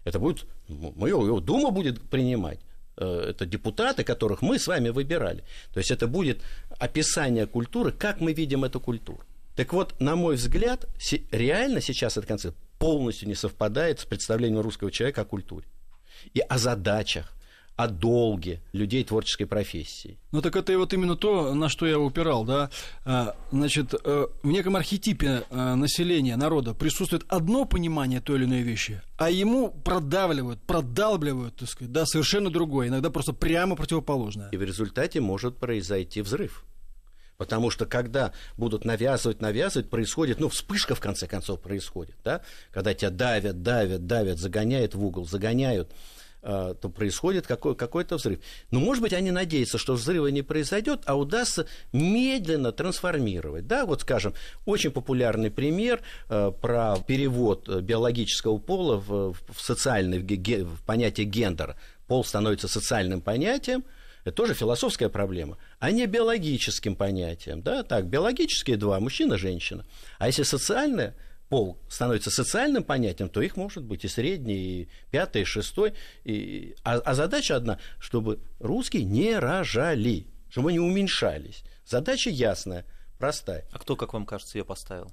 Это 0.03 0.19
будет, 0.19 0.45
его 0.69 1.39
Дума 1.39 1.71
будет 1.71 2.01
принимать. 2.09 2.59
Э, 2.97 3.29
это 3.29 3.45
депутаты, 3.45 4.03
которых 4.03 4.41
мы 4.41 4.59
с 4.59 4.67
вами 4.67 4.89
выбирали. 4.89 5.43
То 5.73 5.79
есть 5.79 5.91
это 5.91 6.07
будет 6.07 6.41
описание 6.77 7.47
культуры, 7.47 7.91
как 7.91 8.21
мы 8.21 8.33
видим 8.33 8.63
эту 8.63 8.79
культуру. 8.79 9.23
Так 9.55 9.73
вот, 9.73 9.99
на 9.99 10.15
мой 10.15 10.35
взгляд, 10.35 10.85
реально 11.31 11.81
сейчас 11.81 12.17
эта 12.17 12.27
концепция 12.27 12.57
полностью 12.77 13.27
не 13.27 13.35
совпадает 13.35 13.99
с 13.99 14.05
представлением 14.05 14.61
русского 14.61 14.91
человека 14.91 15.21
о 15.21 15.25
культуре 15.25 15.65
и 16.33 16.39
о 16.39 16.57
задачах, 16.57 17.33
о 17.79 17.87
долге 17.87 18.59
людей 18.73 19.05
творческой 19.05 19.45
профессии. 19.45 20.17
Ну 20.33 20.41
так 20.41 20.57
это 20.57 20.73
и 20.73 20.75
вот 20.75 20.91
именно 20.93 21.15
то, 21.15 21.53
на 21.53 21.69
что 21.69 21.87
я 21.87 21.97
упирал, 21.97 22.43
да. 22.43 22.69
А, 23.05 23.37
значит, 23.53 23.93
э, 23.93 24.27
в 24.43 24.47
неком 24.47 24.75
архетипе 24.75 25.43
э, 25.49 25.75
населения, 25.75 26.35
народа 26.35 26.73
присутствует 26.73 27.23
одно 27.29 27.63
понимание 27.63 28.19
той 28.19 28.35
или 28.35 28.43
иной 28.43 28.61
вещи, 28.63 29.01
а 29.15 29.29
ему 29.29 29.71
продавливают, 29.71 30.59
продалбливают, 30.63 31.55
так 31.55 31.69
сказать, 31.69 31.93
да, 31.93 32.05
совершенно 32.05 32.49
другое, 32.49 32.89
иногда 32.89 33.09
просто 33.11 33.31
прямо 33.31 33.77
противоположное. 33.77 34.49
И 34.51 34.57
в 34.57 34.61
результате 34.61 35.21
может 35.21 35.55
произойти 35.55 36.21
взрыв. 36.21 36.65
Потому 37.37 37.69
что 37.69 37.85
когда 37.85 38.33
будут 38.57 38.83
навязывать, 38.83 39.39
навязывать, 39.39 39.89
происходит, 39.89 40.41
ну, 40.41 40.49
вспышка 40.49 40.95
в 40.95 40.99
конце 40.99 41.27
концов 41.27 41.61
происходит, 41.61 42.17
да, 42.25 42.41
когда 42.71 42.93
тебя 42.93 43.09
давят, 43.09 43.63
давят, 43.63 44.05
давят, 44.05 44.37
загоняют 44.37 44.95
в 44.95 45.05
угол, 45.05 45.25
загоняют, 45.25 45.93
то 46.41 46.89
происходит 46.89 47.47
какой- 47.47 47.75
какой-то 47.75 48.15
взрыв. 48.17 48.39
Но, 48.71 48.79
может 48.79 49.01
быть, 49.01 49.13
они 49.13 49.31
надеются, 49.31 49.77
что 49.77 49.93
взрыва 49.93 50.27
не 50.27 50.41
произойдет, 50.41 51.01
а 51.05 51.15
удастся 51.15 51.67
медленно 51.91 52.71
трансформировать. 52.71 53.67
Да, 53.67 53.85
вот, 53.85 54.01
скажем, 54.01 54.33
очень 54.65 54.91
популярный 54.91 55.51
пример 55.51 56.01
э, 56.29 56.51
про 56.61 56.97
перевод 57.05 57.67
биологического 57.67 58.57
пола 58.57 58.95
в, 58.97 59.33
в 59.33 59.61
ге- 60.23 60.63
в 60.63 60.81
понятие 60.83 61.25
гендера. 61.25 61.77
Пол 62.07 62.23
становится 62.23 62.67
социальным 62.67 63.21
понятием, 63.21 63.83
это 64.23 64.35
тоже 64.35 64.53
философская 64.53 65.09
проблема, 65.09 65.57
а 65.79 65.91
не 65.91 66.05
биологическим 66.05 66.95
понятием. 66.95 67.61
Да? 67.61 67.83
Так, 67.83 68.07
биологические 68.07 68.77
два, 68.77 68.99
мужчина, 68.99 69.37
женщина. 69.37 69.85
А 70.17 70.27
если 70.27 70.43
социальное, 70.43 71.15
пол 71.49 71.77
становится 71.89 72.29
социальным 72.29 72.83
понятием, 72.83 73.29
то 73.29 73.41
их 73.41 73.57
может 73.57 73.83
быть 73.83 74.05
и 74.05 74.07
средний, 74.07 74.83
и 74.83 74.89
пятый, 75.11 75.41
и 75.41 75.45
шестой. 75.45 75.93
И... 76.23 76.75
А, 76.83 76.95
а 76.97 77.15
задача 77.15 77.55
одна, 77.55 77.79
чтобы 77.99 78.39
русские 78.59 79.03
не 79.03 79.37
рожали, 79.37 80.27
чтобы 80.49 80.69
они 80.69 80.79
уменьшались. 80.79 81.63
Задача 81.85 82.29
ясная, 82.29 82.85
простая. 83.17 83.65
А 83.71 83.79
кто, 83.79 83.95
как 83.95 84.13
вам 84.13 84.25
кажется, 84.25 84.57
ее 84.57 84.63
поставил? 84.63 85.11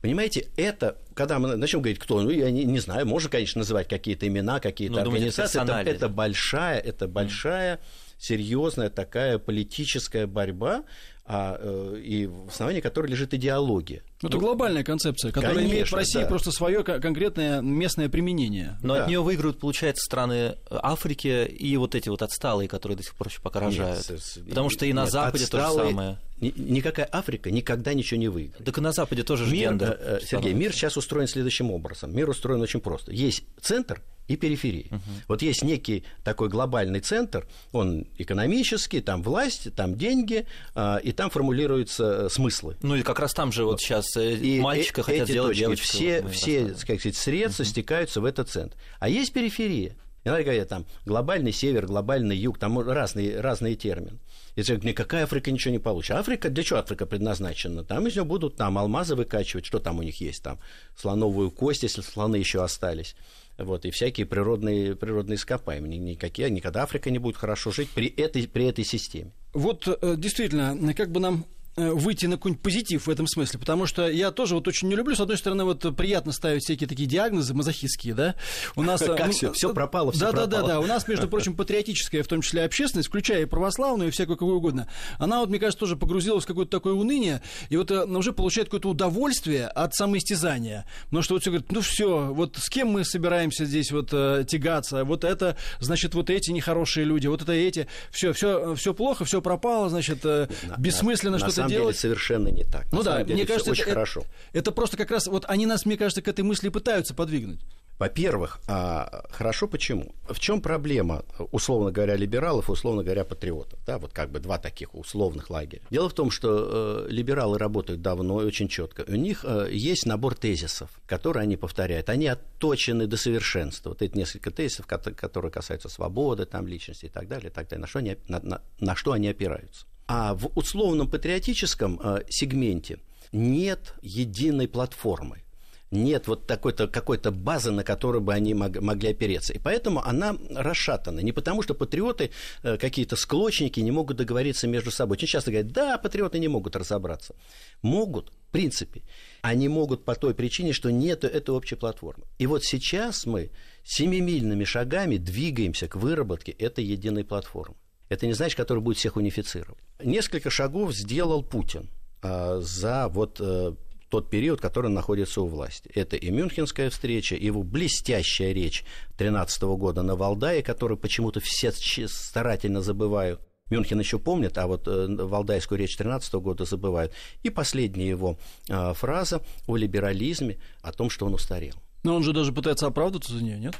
Понимаете, 0.00 0.46
это, 0.56 0.96
когда 1.14 1.40
мы 1.40 1.56
начнем 1.56 1.80
говорить, 1.80 1.98
кто, 1.98 2.20
ну, 2.20 2.30
я 2.30 2.50
не, 2.52 2.64
не 2.64 2.78
знаю, 2.78 3.04
можно, 3.04 3.28
конечно, 3.28 3.60
называть 3.60 3.88
какие-то 3.88 4.28
имена, 4.28 4.60
какие-то 4.60 4.94
ну, 4.94 5.00
организации. 5.00 5.60
Это, 5.60 5.90
это 5.90 6.08
большая, 6.08 6.78
это 6.78 7.08
большая, 7.08 7.76
mm. 7.76 7.80
серьезная 8.18 8.90
такая 8.90 9.38
политическая 9.38 10.28
борьба, 10.28 10.84
а, 11.28 11.58
э, 11.60 12.00
и 12.00 12.26
в 12.26 12.48
основании 12.48 12.80
которой 12.80 13.06
лежит 13.08 13.34
идеология. 13.34 14.02
Ну, 14.22 14.28
это 14.30 14.38
глобальная 14.38 14.82
концепция, 14.82 15.30
которая 15.30 15.54
Конечно, 15.56 15.72
имеет 15.74 15.90
в 15.90 15.94
России 15.94 16.20
да. 16.20 16.26
просто 16.26 16.50
свое 16.50 16.82
конкретное 16.82 17.60
местное 17.60 18.08
применение. 18.08 18.78
Но 18.82 18.94
Да. 18.94 19.02
от 19.02 19.08
нее 19.08 19.20
выиграют, 19.20 19.60
получается, 19.60 20.02
страны 20.04 20.56
Африки 20.70 21.44
и 21.46 21.76
вот 21.76 21.94
эти 21.94 22.08
вот 22.08 22.22
отсталые, 22.22 22.68
которые 22.68 22.96
до 22.96 23.02
сих 23.04 23.14
пор 23.14 23.28
еще 23.28 23.40
пока 23.42 23.60
рожают. 23.60 24.08
Нет, 24.08 24.38
Потому 24.48 24.70
что 24.70 24.86
и 24.86 24.92
на 24.92 25.02
нет, 25.02 25.12
Западе 25.12 25.46
то 25.46 25.58
же 25.58 25.62
отсталые- 25.64 25.90
самое. 25.90 26.18
ни- 26.40 26.54
Никакая 26.56 27.08
Африка 27.12 27.50
никогда 27.50 27.94
ничего 27.94 28.18
не 28.18 28.28
выиграет. 28.28 28.64
Так 28.64 28.78
и 28.78 28.80
на 28.80 28.92
Западе 28.92 29.22
тоже 29.22 29.44
же 29.44 29.52
Мир, 29.52 29.70
гендер. 29.70 29.98
э, 30.00 30.18
э, 30.22 30.24
Сергей, 30.26 30.54
мир 30.54 30.72
сейчас 30.72 30.96
устроен 30.96 31.28
следующим 31.28 31.70
образом. 31.70 32.14
Мир 32.16 32.28
устроен 32.30 32.60
очень 32.62 32.80
просто. 32.80 33.12
Есть 33.12 33.44
центр 33.60 34.02
и 34.28 34.36
периферия. 34.36 34.86
Вот 35.26 35.42
есть 35.42 35.64
некий 35.64 36.04
такой 36.22 36.48
глобальный 36.48 37.00
центр, 37.00 37.46
он 37.72 38.06
экономический, 38.18 39.00
там 39.00 39.22
власть, 39.22 39.74
там 39.74 39.96
деньги, 39.96 40.46
а, 40.74 40.98
и 40.98 41.12
там 41.12 41.30
формулируются 41.30 42.26
э, 42.26 42.28
смыслы. 42.28 42.76
Ну 42.82 42.94
и 42.94 43.02
как 43.02 43.18
раз 43.18 43.34
там 43.34 43.50
же 43.50 43.64
вот 43.64 43.80
сейчас 43.80 44.16
И 44.16 44.60
мальчика 44.60 45.00
э- 45.00 45.04
хотят 45.04 45.22
эти 45.24 45.32
сделать 45.32 45.50
точки, 45.50 45.60
девочку. 45.60 45.86
Все, 45.86 46.22
мы 46.22 46.30
все 46.30 46.66
как 46.68 47.00
сказать, 47.00 47.16
средства 47.16 47.64
стекаются 47.64 48.20
в 48.20 48.24
этот 48.24 48.48
центр. 48.48 48.76
А 49.00 49.08
есть 49.08 49.32
периферия. 49.32 49.96
Иногда 50.24 50.42
говорят, 50.42 50.68
там, 50.68 50.86
глобальный 51.06 51.52
север, 51.52 51.86
глобальный 51.86 52.36
юг, 52.36 52.58
там 52.58 52.78
разные, 52.78 53.40
разные 53.40 53.76
термины. 53.76 54.18
И 54.56 54.62
человек, 54.62 54.84
никакая 54.84 55.24
Африка 55.24 55.50
ничего 55.50 55.72
не 55.72 55.78
получит. 55.78 56.16
Африка, 56.16 56.50
для 56.50 56.64
чего 56.64 56.80
Африка 56.80 57.06
предназначена? 57.06 57.84
Там 57.84 58.06
из 58.08 58.16
нее 58.16 58.24
будут 58.24 58.56
там 58.56 58.76
алмазы 58.76 59.14
выкачивать, 59.14 59.64
что 59.64 59.78
там 59.78 59.98
у 59.98 60.02
них 60.02 60.20
есть, 60.20 60.42
там, 60.42 60.58
слоновую 60.96 61.50
кость, 61.50 61.84
если 61.84 62.02
слоны 62.02 62.36
еще 62.36 62.62
остались. 62.62 63.14
Вот, 63.58 63.84
и 63.84 63.90
всякие 63.90 64.24
природные, 64.24 64.94
природные 64.94 65.36
ископаемые. 65.36 65.98
Ни- 65.98 66.10
Никакие, 66.10 66.48
никогда 66.48 66.84
Африка 66.84 67.10
не 67.10 67.18
будет 67.18 67.36
хорошо 67.36 67.70
жить 67.72 67.90
при 67.90 68.06
этой, 68.08 68.46
при 68.46 68.66
этой 68.66 68.84
системе. 68.84 69.32
Вот 69.52 69.86
э, 69.88 70.14
действительно, 70.16 70.94
как 70.94 71.10
бы 71.10 71.18
нам 71.20 71.44
выйти 71.78 72.26
на 72.26 72.36
какой-нибудь 72.36 72.62
позитив 72.62 73.06
в 73.06 73.10
этом 73.10 73.26
смысле, 73.26 73.58
потому 73.58 73.86
что 73.86 74.08
я 74.08 74.30
тоже 74.30 74.54
вот 74.54 74.66
очень 74.68 74.88
не 74.88 74.96
люблю, 74.96 75.14
с 75.14 75.20
одной 75.20 75.36
стороны, 75.38 75.64
вот 75.64 75.84
приятно 75.96 76.32
ставить 76.32 76.62
всякие 76.64 76.88
такие 76.88 77.08
диагнозы 77.08 77.54
мазохистские, 77.54 78.14
да, 78.14 78.34
у 78.76 78.82
нас... 78.82 79.02
э, 79.02 79.14
Как 79.16 79.26
ну, 79.28 79.32
всё- 79.32 79.52
всё 79.52 79.72
пропало, 79.74 80.12
всё 80.12 80.20
да, 80.26 80.32
да, 80.32 80.46
да, 80.46 80.62
да, 80.62 80.80
у 80.80 80.86
нас, 80.86 81.06
между 81.08 81.28
прочим, 81.28 81.54
патриотическая, 81.54 82.22
в 82.22 82.26
том 82.28 82.42
числе 82.42 82.64
общественность, 82.64 83.08
включая 83.08 83.42
и 83.42 83.44
православную, 83.46 84.08
и 84.08 84.10
всякую 84.10 84.36
какую 84.36 84.56
угодно, 84.56 84.88
она 85.18 85.40
вот, 85.40 85.48
мне 85.50 85.58
кажется, 85.58 85.78
тоже 85.78 85.96
погрузилась 85.96 86.44
в 86.44 86.46
какое-то 86.46 86.70
такое 86.70 86.94
уныние, 86.94 87.42
и 87.70 87.76
вот 87.76 87.90
э, 87.90 88.04
уже 88.04 88.32
получает 88.32 88.68
какое-то 88.68 88.88
удовольствие 88.90 89.66
от 89.68 89.94
самоистязания, 89.94 90.86
потому 91.04 91.22
что 91.22 91.34
вот 91.34 91.42
все 91.42 91.50
говорят, 91.50 91.70
ну 91.72 91.80
все, 91.80 92.32
вот 92.32 92.56
с 92.56 92.68
кем 92.68 92.88
мы 92.88 93.04
собираемся 93.04 93.64
здесь 93.64 93.90
вот 93.92 94.08
э, 94.12 94.44
тягаться, 94.48 95.04
вот 95.04 95.24
это, 95.24 95.56
значит, 95.80 96.14
вот 96.14 96.30
эти 96.30 96.50
нехорошие 96.50 97.04
люди, 97.04 97.26
вот 97.26 97.42
это 97.42 97.52
эти, 97.52 97.86
все, 98.10 98.32
все, 98.32 98.74
все 98.74 98.94
плохо, 98.94 99.24
все 99.24 99.40
пропало, 99.40 99.88
значит, 99.88 100.20
э, 100.24 100.48
На- 100.68 100.76
бессмысленно 100.76 101.38
что-то 101.38 101.67
самом 101.68 101.82
делать. 101.82 101.96
деле 101.96 102.00
совершенно 102.00 102.48
не 102.48 102.64
так. 102.64 102.86
Ну 102.92 102.98
на 102.98 103.04
да, 103.04 103.10
самом 103.12 103.26
деле 103.26 103.34
мне 103.38 103.46
кажется, 103.46 103.70
очень 103.70 103.82
это, 103.82 103.90
хорошо. 103.92 104.20
Это, 104.20 104.58
это 104.58 104.72
просто 104.72 104.96
как 104.96 105.10
раз, 105.10 105.26
вот 105.26 105.44
они 105.48 105.66
нас, 105.66 105.86
мне 105.86 105.96
кажется, 105.96 106.22
к 106.22 106.28
этой 106.28 106.42
мысли 106.42 106.68
пытаются 106.68 107.14
подвигнуть. 107.14 107.60
Во-первых, 107.98 108.60
а, 108.68 109.24
хорошо 109.28 109.66
почему? 109.66 110.14
В 110.28 110.38
чем 110.38 110.60
проблема, 110.60 111.24
условно 111.50 111.90
говоря, 111.90 112.14
либералов 112.14 112.68
и, 112.68 112.72
условно 112.72 113.02
говоря, 113.02 113.24
патриотов? 113.24 113.76
Да, 113.84 113.98
вот 113.98 114.12
как 114.12 114.30
бы 114.30 114.38
два 114.38 114.56
таких 114.58 114.94
условных 114.94 115.50
лагеря. 115.50 115.82
Дело 115.90 116.08
в 116.08 116.12
том, 116.14 116.30
что 116.30 117.06
э, 117.08 117.10
либералы 117.10 117.58
работают 117.58 118.00
давно 118.00 118.40
и 118.40 118.44
очень 118.44 118.68
четко. 118.68 119.04
У 119.08 119.16
них 119.16 119.44
э, 119.44 119.66
есть 119.72 120.06
набор 120.06 120.36
тезисов, 120.36 120.90
которые 121.06 121.42
они 121.42 121.56
повторяют. 121.56 122.08
Они 122.08 122.28
отточены 122.28 123.08
до 123.08 123.16
совершенства. 123.16 123.88
Вот 123.88 124.00
эти 124.00 124.16
несколько 124.16 124.52
тезисов, 124.52 124.86
кото- 124.86 125.12
которые 125.12 125.50
касаются 125.50 125.88
свободы, 125.88 126.46
там, 126.46 126.68
личности 126.68 127.06
и 127.06 127.08
так 127.08 127.26
далее, 127.26 127.50
и 127.50 127.52
так 127.52 127.66
далее. 127.68 127.80
На 127.80 127.88
что 127.88 127.98
они, 127.98 128.16
на, 128.28 128.38
на- 128.38 128.62
на 128.78 128.94
что 128.94 129.10
они 129.10 129.26
опираются? 129.26 129.86
А 130.08 130.34
в 130.34 130.50
условном 130.56 131.08
патриотическом 131.08 132.00
э, 132.02 132.22
сегменте 132.28 132.98
нет 133.30 133.94
единой 134.02 134.66
платформы 134.66 135.42
нет 135.90 136.28
вот 136.28 136.46
такой-то 136.46 136.86
какой-то 136.88 137.30
базы, 137.30 137.70
на 137.70 137.84
которую 137.84 138.20
бы 138.20 138.34
они 138.34 138.54
мог- 138.54 138.80
могли 138.80 139.10
опереться. 139.10 139.54
И 139.54 139.58
поэтому 139.58 140.04
она 140.04 140.36
расшатана. 140.50 141.20
Не 141.20 141.32
потому, 141.32 141.62
что 141.62 141.74
патриоты, 141.74 142.30
э, 142.62 142.76
какие-то 142.76 143.16
склочники 143.16 143.80
не 143.80 143.90
могут 143.90 144.18
договориться 144.18 144.68
между 144.68 144.90
собой. 144.90 145.16
Очень 145.16 145.28
часто 145.28 145.50
говорят, 145.50 145.72
да, 145.72 145.98
патриоты 145.98 146.38
не 146.38 146.48
могут 146.48 146.76
разобраться. 146.76 147.34
Могут, 147.82 148.30
в 148.48 148.52
принципе. 148.52 149.02
Они 149.42 149.68
могут 149.68 150.04
по 150.04 150.14
той 150.14 150.34
причине, 150.34 150.72
что 150.72 150.90
нет 150.90 151.24
этой 151.24 151.50
общей 151.50 151.76
платформы. 151.76 152.24
И 152.38 152.46
вот 152.46 152.64
сейчас 152.64 153.24
мы 153.26 153.50
семимильными 153.84 154.64
шагами 154.64 155.16
двигаемся 155.16 155.88
к 155.88 155.96
выработке 155.96 156.52
этой 156.52 156.84
единой 156.84 157.24
платформы. 157.24 157.76
Это 158.08 158.26
не 158.26 158.32
значит, 158.32 158.56
который 158.56 158.80
будет 158.80 158.96
всех 158.96 159.16
унифицировать. 159.16 159.78
Несколько 160.02 160.50
шагов 160.50 160.94
сделал 160.94 161.42
Путин 161.42 161.90
а, 162.22 162.60
за 162.60 163.08
вот 163.08 163.40
э, 163.40 163.72
тот 164.08 164.30
период, 164.30 164.60
который 164.60 164.86
он 164.86 164.94
находится 164.94 165.42
у 165.42 165.46
власти. 165.46 165.90
Это 165.94 166.16
и 166.16 166.30
Мюнхенская 166.30 166.90
встреча, 166.90 167.34
и 167.34 167.44
его 167.44 167.62
блестящая 167.62 168.52
речь 168.52 168.84
13 169.18 169.62
года 169.62 170.02
на 170.02 170.16
Валдае, 170.16 170.62
которую 170.62 170.98
почему-то 170.98 171.40
все 171.40 171.72
старательно 171.72 172.80
забывают. 172.80 173.40
Мюнхен 173.70 174.00
еще 174.00 174.18
помнит, 174.18 174.56
а 174.56 174.66
вот 174.66 174.88
э, 174.88 175.06
Валдайскую 175.08 175.78
речь 175.78 175.96
13 175.96 176.32
года 176.34 176.64
забывают. 176.64 177.12
И 177.42 177.50
последняя 177.50 178.08
его 178.08 178.38
э, 178.68 178.94
фраза 178.94 179.42
о 179.66 179.76
либерализме, 179.76 180.58
о 180.80 180.92
том, 180.92 181.10
что 181.10 181.26
он 181.26 181.34
устарел. 181.34 181.74
Но 182.02 182.16
он 182.16 182.22
же 182.22 182.32
даже 182.32 182.52
пытается 182.52 182.86
оправдываться 182.86 183.34
за 183.34 183.44
нее, 183.44 183.58
нет? 183.58 183.74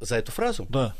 За 0.00 0.16
эту 0.16 0.32
фразу? 0.32 0.66
Да. 0.70 0.94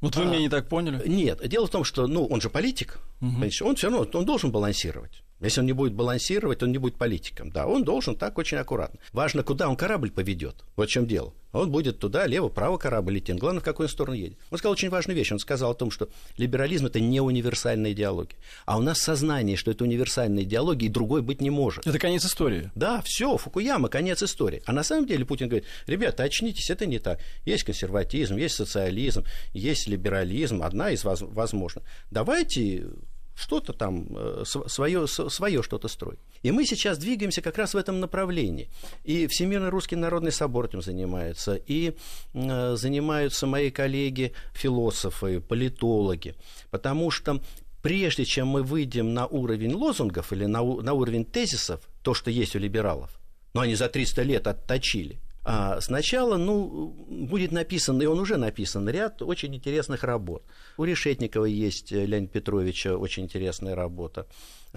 Вот 0.00 0.16
вы 0.16 0.22
а, 0.22 0.24
меня 0.26 0.38
не 0.40 0.48
так 0.48 0.68
поняли? 0.68 1.02
Нет. 1.06 1.46
Дело 1.48 1.66
в 1.66 1.70
том, 1.70 1.84
что 1.84 2.06
ну, 2.06 2.26
он 2.26 2.40
же 2.40 2.50
политик. 2.50 2.98
Угу. 3.20 3.44
Он 3.62 3.76
все 3.76 3.90
равно 3.90 4.06
он 4.12 4.24
должен 4.24 4.50
балансировать. 4.50 5.22
Если 5.40 5.60
он 5.60 5.66
не 5.66 5.72
будет 5.72 5.92
балансировать, 5.92 6.62
он 6.62 6.72
не 6.72 6.78
будет 6.78 6.96
политиком. 6.96 7.50
Да, 7.50 7.66
он 7.66 7.84
должен 7.84 8.16
так 8.16 8.38
очень 8.38 8.56
аккуратно. 8.56 8.98
Важно, 9.12 9.42
куда 9.42 9.68
он 9.68 9.76
корабль 9.76 10.10
поведет. 10.10 10.64
Вот 10.76 10.88
в 10.88 10.92
чем 10.92 11.06
дело. 11.06 11.34
Он 11.52 11.70
будет 11.70 11.98
туда, 11.98 12.26
лево, 12.26 12.48
право 12.48 12.76
корабль 12.78 13.14
летит. 13.14 13.36
Главное, 13.36 13.60
в 13.60 13.64
какую 13.64 13.88
сторону 13.88 14.16
едет. 14.16 14.38
Он 14.50 14.58
сказал 14.58 14.72
очень 14.72 14.90
важную 14.90 15.16
вещь. 15.16 15.32
Он 15.32 15.38
сказал 15.38 15.70
о 15.70 15.74
том, 15.74 15.90
что 15.90 16.08
либерализм– 16.36 16.86
это 16.86 17.00
не 17.00 17.20
универсальная 17.20 17.92
идеология. 17.92 18.36
А 18.64 18.78
у 18.78 18.82
нас 18.82 18.98
сознание, 18.98 19.56
что 19.56 19.70
это 19.70 19.84
универсальная 19.84 20.42
идеология, 20.42 20.88
и 20.88 20.92
другой 20.92 21.22
быть 21.22 21.40
не 21.40 21.50
может. 21.50 21.86
Это 21.86 21.98
конец 21.98 22.24
истории. 22.24 22.70
Да, 22.74 23.00
все, 23.02 23.36
Фукуяма, 23.36 23.88
конец 23.88 24.22
истории. 24.22 24.62
А 24.66 24.72
на 24.72 24.82
самом 24.82 25.06
деле 25.06 25.24
Путин 25.24 25.48
говорит, 25.48 25.66
ребята, 25.86 26.24
очнитесь, 26.24 26.70
это 26.70 26.86
не 26.86 26.98
так. 26.98 27.20
Есть 27.44 27.64
консерватизм, 27.64 28.36
есть 28.36 28.54
социализм, 28.54 29.24
есть 29.52 29.86
либерализм, 29.86 30.62
одна 30.62 30.90
из 30.90 31.04
возможных. 31.04 31.84
Давайте 32.10 32.86
что-то 33.36 33.72
там 33.72 34.06
э, 34.10 34.44
свое, 34.46 35.06
свое 35.06 35.62
что-то 35.62 35.88
строить. 35.88 36.18
И 36.42 36.50
мы 36.50 36.64
сейчас 36.64 36.98
двигаемся 36.98 37.42
как 37.42 37.58
раз 37.58 37.74
в 37.74 37.76
этом 37.76 38.00
направлении. 38.00 38.68
И 39.04 39.26
Всемирный 39.26 39.68
русский 39.68 39.94
народный 39.94 40.32
собор 40.32 40.66
этим 40.66 40.80
занимается, 40.80 41.54
и 41.54 41.94
э, 42.32 42.76
занимаются 42.76 43.46
мои 43.46 43.70
коллеги, 43.70 44.32
философы, 44.54 45.40
политологи, 45.40 46.34
потому 46.70 47.10
что 47.10 47.40
прежде 47.82 48.24
чем 48.24 48.48
мы 48.48 48.62
выйдем 48.62 49.12
на 49.12 49.26
уровень 49.26 49.74
лозунгов 49.74 50.32
или 50.32 50.46
на, 50.46 50.62
на 50.64 50.94
уровень 50.94 51.24
тезисов, 51.24 51.80
то, 52.02 52.14
что 52.14 52.30
есть 52.30 52.56
у 52.56 52.58
либералов, 52.58 53.10
но 53.52 53.60
они 53.60 53.74
за 53.74 53.88
300 53.88 54.22
лет 54.22 54.46
отточили, 54.46 55.20
а 55.48 55.80
сначала, 55.80 56.38
ну, 56.38 56.88
будет 57.08 57.52
написан, 57.52 58.02
и 58.02 58.06
он 58.06 58.18
уже 58.18 58.36
написан, 58.36 58.88
ряд 58.88 59.22
очень 59.22 59.54
интересных 59.54 60.02
работ. 60.02 60.42
У 60.76 60.82
Решетникова 60.82 61.44
есть, 61.44 61.92
э, 61.92 62.04
Леонида 62.04 62.32
Петровича, 62.32 62.96
очень 62.96 63.22
интересная 63.22 63.76
работа. 63.76 64.26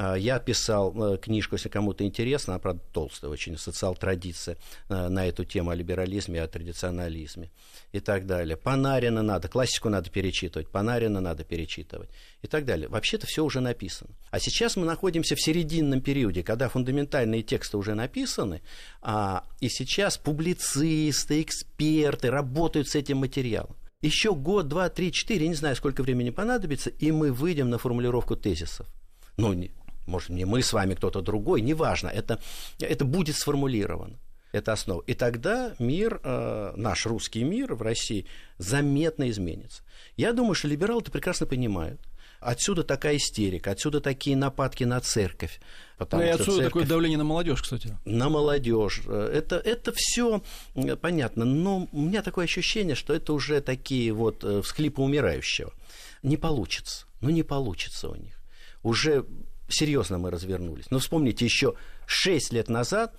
А, 0.01 0.15
я 0.15 0.39
писал 0.39 0.95
э, 0.95 1.17
книжку, 1.17 1.55
если 1.55 1.67
кому-то 1.67 2.05
интересно, 2.05 2.53
она, 2.53 2.59
правда, 2.59 2.81
толстая 2.93 3.29
очень, 3.29 3.57
«Социал-традиция» 3.57 4.55
э, 4.87 5.09
на 5.09 5.27
эту 5.27 5.43
тему 5.43 5.71
о 5.71 5.75
либерализме, 5.75 6.41
о 6.41 6.47
традиционализме 6.47 7.51
и 7.91 7.99
так 7.99 8.25
далее. 8.25 8.55
Панарина 8.55 9.21
надо, 9.21 9.49
классику 9.49 9.89
надо 9.89 10.09
перечитывать, 10.09 10.69
Панарина 10.69 11.19
надо 11.19 11.43
перечитывать 11.43 12.09
и 12.41 12.47
так 12.47 12.63
далее. 12.63 12.87
Вообще-то 12.87 13.27
все 13.27 13.43
уже 13.43 13.59
написано. 13.59 14.11
А 14.31 14.39
сейчас 14.39 14.77
мы 14.77 14.85
находимся 14.85 15.35
в 15.35 15.41
серединном 15.41 15.99
периоде, 15.99 16.43
когда 16.43 16.69
фундаментальные 16.69 17.43
тексты 17.43 17.75
уже 17.75 17.93
написаны, 17.93 18.61
а, 19.01 19.43
и 19.59 19.67
сейчас 19.67 20.17
публицисты, 20.17 21.41
эксперты 21.41 22.31
работают 22.31 22.87
с 22.87 22.95
этим 22.95 23.17
материалом. 23.17 23.75
Еще 24.01 24.33
год, 24.33 24.69
два, 24.69 24.87
три, 24.87 25.11
четыре, 25.11 25.49
не 25.49 25.55
знаю, 25.55 25.75
сколько 25.75 26.03
времени 26.03 26.29
понадобится, 26.29 26.89
и 26.89 27.11
мы 27.11 27.33
выйдем 27.33 27.69
на 27.69 27.77
формулировку 27.77 28.37
тезисов. 28.37 28.87
Ну, 29.39 29.53
может, 30.09 30.29
не 30.29 30.45
мы 30.45 30.61
с 30.61 30.73
вами, 30.73 30.95
кто-то 30.95 31.21
другой, 31.21 31.61
неважно, 31.61 32.07
это, 32.07 32.39
это 32.79 33.05
будет 33.05 33.35
сформулировано. 33.35 34.17
Это 34.51 34.73
основа. 34.73 35.03
И 35.05 35.13
тогда 35.13 35.75
мир, 35.77 36.19
э, 36.23 36.73
наш 36.75 37.05
русский 37.05 37.43
мир 37.43 37.75
в 37.75 37.83
России 37.83 38.25
заметно 38.57 39.29
изменится. 39.29 39.83
Я 40.17 40.33
думаю, 40.33 40.55
что 40.55 40.67
либералы 40.67 41.01
это 41.01 41.11
прекрасно 41.11 41.45
понимают. 41.45 42.01
Отсюда 42.39 42.83
такая 42.83 43.17
истерика, 43.17 43.71
отсюда 43.71 43.99
такие 43.99 44.35
нападки 44.35 44.85
на 44.85 45.01
церковь. 45.01 45.59
Потому 45.97 46.23
ну 46.23 46.29
и 46.29 46.31
отсюда 46.31 46.51
церковь... 46.51 46.65
такое 46.65 46.85
давление 46.85 47.17
на 47.17 47.25
молодежь, 47.25 47.61
кстати. 47.61 47.95
На 48.05 48.29
молодежь. 48.29 49.01
Это, 49.05 49.57
это 49.57 49.91
все 49.93 50.41
понятно. 51.01 51.45
Но 51.45 51.87
у 51.91 51.99
меня 51.99 52.23
такое 52.23 52.45
ощущение, 52.45 52.95
что 52.95 53.13
это 53.13 53.33
уже 53.33 53.61
такие 53.61 54.13
вот 54.13 54.43
э, 54.43 54.61
всхлипы 54.63 55.01
умирающего. 55.01 55.73
Не 56.23 56.37
получится. 56.37 57.05
Ну, 57.21 57.29
не 57.29 57.43
получится 57.43 58.09
у 58.09 58.15
них. 58.15 58.39
Уже 58.81 59.25
серьезно 59.69 60.17
мы 60.17 60.31
развернулись. 60.31 60.89
Но 60.89 60.99
вспомните, 60.99 61.45
еще 61.45 61.75
6 62.05 62.53
лет 62.53 62.69
назад 62.69 63.15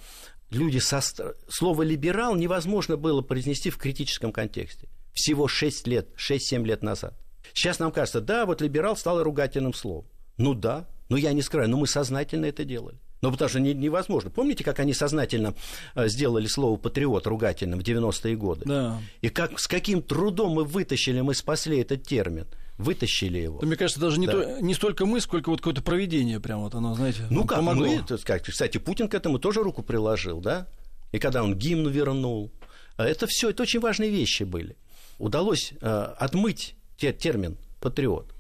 люди 0.51 0.79
со... 0.79 1.01
слово 1.49 1.83
«либерал» 1.83 2.35
невозможно 2.37 2.97
было 2.97 3.23
произнести 3.23 3.71
в 3.71 3.79
критическом 3.79 4.33
контексте. 4.33 4.89
Всего 5.13 5.49
6 5.49 5.87
лет, 5.87 6.09
6-7 6.17 6.65
лет 6.65 6.83
назад. 6.83 7.15
Сейчас 7.53 7.79
нам 7.79 7.93
кажется, 7.93 8.21
да, 8.21 8.47
вот 8.47 8.61
либерал 8.61 8.97
стал 8.97 9.23
ругательным 9.23 9.75
словом. 9.75 10.07
Ну 10.37 10.55
да, 10.55 10.89
но 11.09 11.17
я 11.17 11.33
не 11.33 11.43
скрываю, 11.43 11.71
но 11.71 11.77
мы 11.77 11.87
сознательно 11.87 12.47
это 12.47 12.65
делали. 12.65 12.99
Ну, 13.23 13.31
потому 13.31 13.51
что 13.51 13.61
невозможно. 13.61 14.31
Помните, 14.31 14.65
как 14.65 14.79
они 14.79 14.95
сознательно 14.95 15.55
э, 15.95 16.09
сделали 16.09 16.47
слово 16.47 16.77
«патриот» 16.79 17.27
ругательным 17.27 17.81
в 17.81 17.83
90-е 17.83 18.35
годы? 18.35 18.65
Да. 18.65 18.99
И 19.21 19.29
как, 19.29 19.59
с 19.61 19.69
каким 19.69 20.01
трудом 20.01 20.53
мы 20.53 20.65
вытащили, 20.65 21.21
мы 21.21 21.35
спасли 21.35 21.79
этот 21.81 22.03
термин 22.03 22.47
вытащили 22.81 23.39
его. 23.39 23.59
Да, 23.61 23.67
мне 23.67 23.77
кажется, 23.77 24.01
даже 24.01 24.19
не, 24.19 24.27
да. 24.27 24.33
то, 24.33 24.61
не 24.61 24.75
столько 24.75 25.07
мы, 25.07 25.21
сколько 25.21 25.51
вот 25.51 25.61
какое-то 25.61 25.83
проведение 25.83 26.41
прям 26.41 26.61
вот 26.61 26.75
оно, 26.75 26.95
знаете, 26.95 27.27
Ну 27.31 27.45
как, 27.45 27.59
помогло. 27.59 27.87
мы, 27.87 28.03
так 28.03 28.21
сказать, 28.21 28.43
кстати, 28.45 28.79
Путин 28.79 29.09
к 29.09 29.15
этому 29.15 29.39
тоже 29.39 29.63
руку 29.63 29.83
приложил, 29.83 30.41
да? 30.41 30.67
И 31.13 31.19
когда 31.19 31.43
он 31.43 31.55
гимн 31.55 31.89
вернул, 31.89 32.51
а 32.97 33.05
это 33.05 33.27
все, 33.27 33.51
это 33.51 33.63
очень 33.63 33.81
важные 33.81 34.11
вещи 34.11 34.45
были. 34.45 34.77
Удалось 35.19 35.73
э, 35.81 35.87
отмыть 36.19 36.75
те, 36.97 37.13
термин 37.13 37.57
«патриот». 37.81 38.35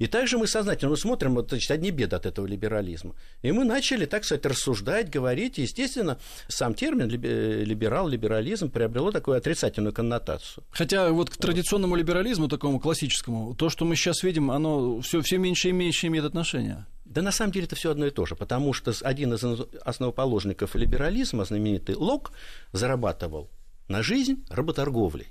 И 0.00 0.06
также 0.06 0.38
мы 0.38 0.46
сознательно 0.46 0.96
смотрим, 0.96 1.34
вот, 1.34 1.50
значит, 1.50 1.70
одни 1.70 1.90
беды 1.90 2.16
от 2.16 2.24
этого 2.24 2.46
либерализма. 2.46 3.14
И 3.42 3.52
мы 3.52 3.64
начали, 3.64 4.06
так 4.06 4.24
сказать, 4.24 4.46
рассуждать, 4.46 5.10
говорить. 5.10 5.58
И, 5.58 5.62
естественно, 5.62 6.18
сам 6.48 6.72
термин 6.72 7.10
либерал, 7.10 8.08
либерализм 8.08 8.70
приобрело 8.70 9.12
такую 9.12 9.36
отрицательную 9.36 9.92
коннотацию. 9.92 10.64
Хотя 10.70 11.10
вот 11.10 11.28
к 11.28 11.36
традиционному 11.36 11.96
либерализму, 11.96 12.48
такому 12.48 12.80
классическому, 12.80 13.54
то, 13.54 13.68
что 13.68 13.84
мы 13.84 13.94
сейчас 13.94 14.22
видим, 14.22 14.50
оно 14.50 15.02
все, 15.02 15.20
все 15.20 15.36
меньше 15.36 15.68
и 15.68 15.72
меньше 15.72 16.06
имеет 16.06 16.24
отношение. 16.24 16.86
Да 17.04 17.20
на 17.20 17.30
самом 17.30 17.52
деле 17.52 17.66
это 17.66 17.76
все 17.76 17.90
одно 17.90 18.06
и 18.06 18.10
то 18.10 18.24
же, 18.24 18.36
потому 18.36 18.72
что 18.72 18.94
один 19.02 19.34
из 19.34 19.44
основоположников 19.82 20.76
либерализма, 20.76 21.44
знаменитый 21.44 21.94
Лок, 21.96 22.32
зарабатывал 22.72 23.50
на 23.88 24.02
жизнь 24.02 24.46
работорговлей. 24.48 25.26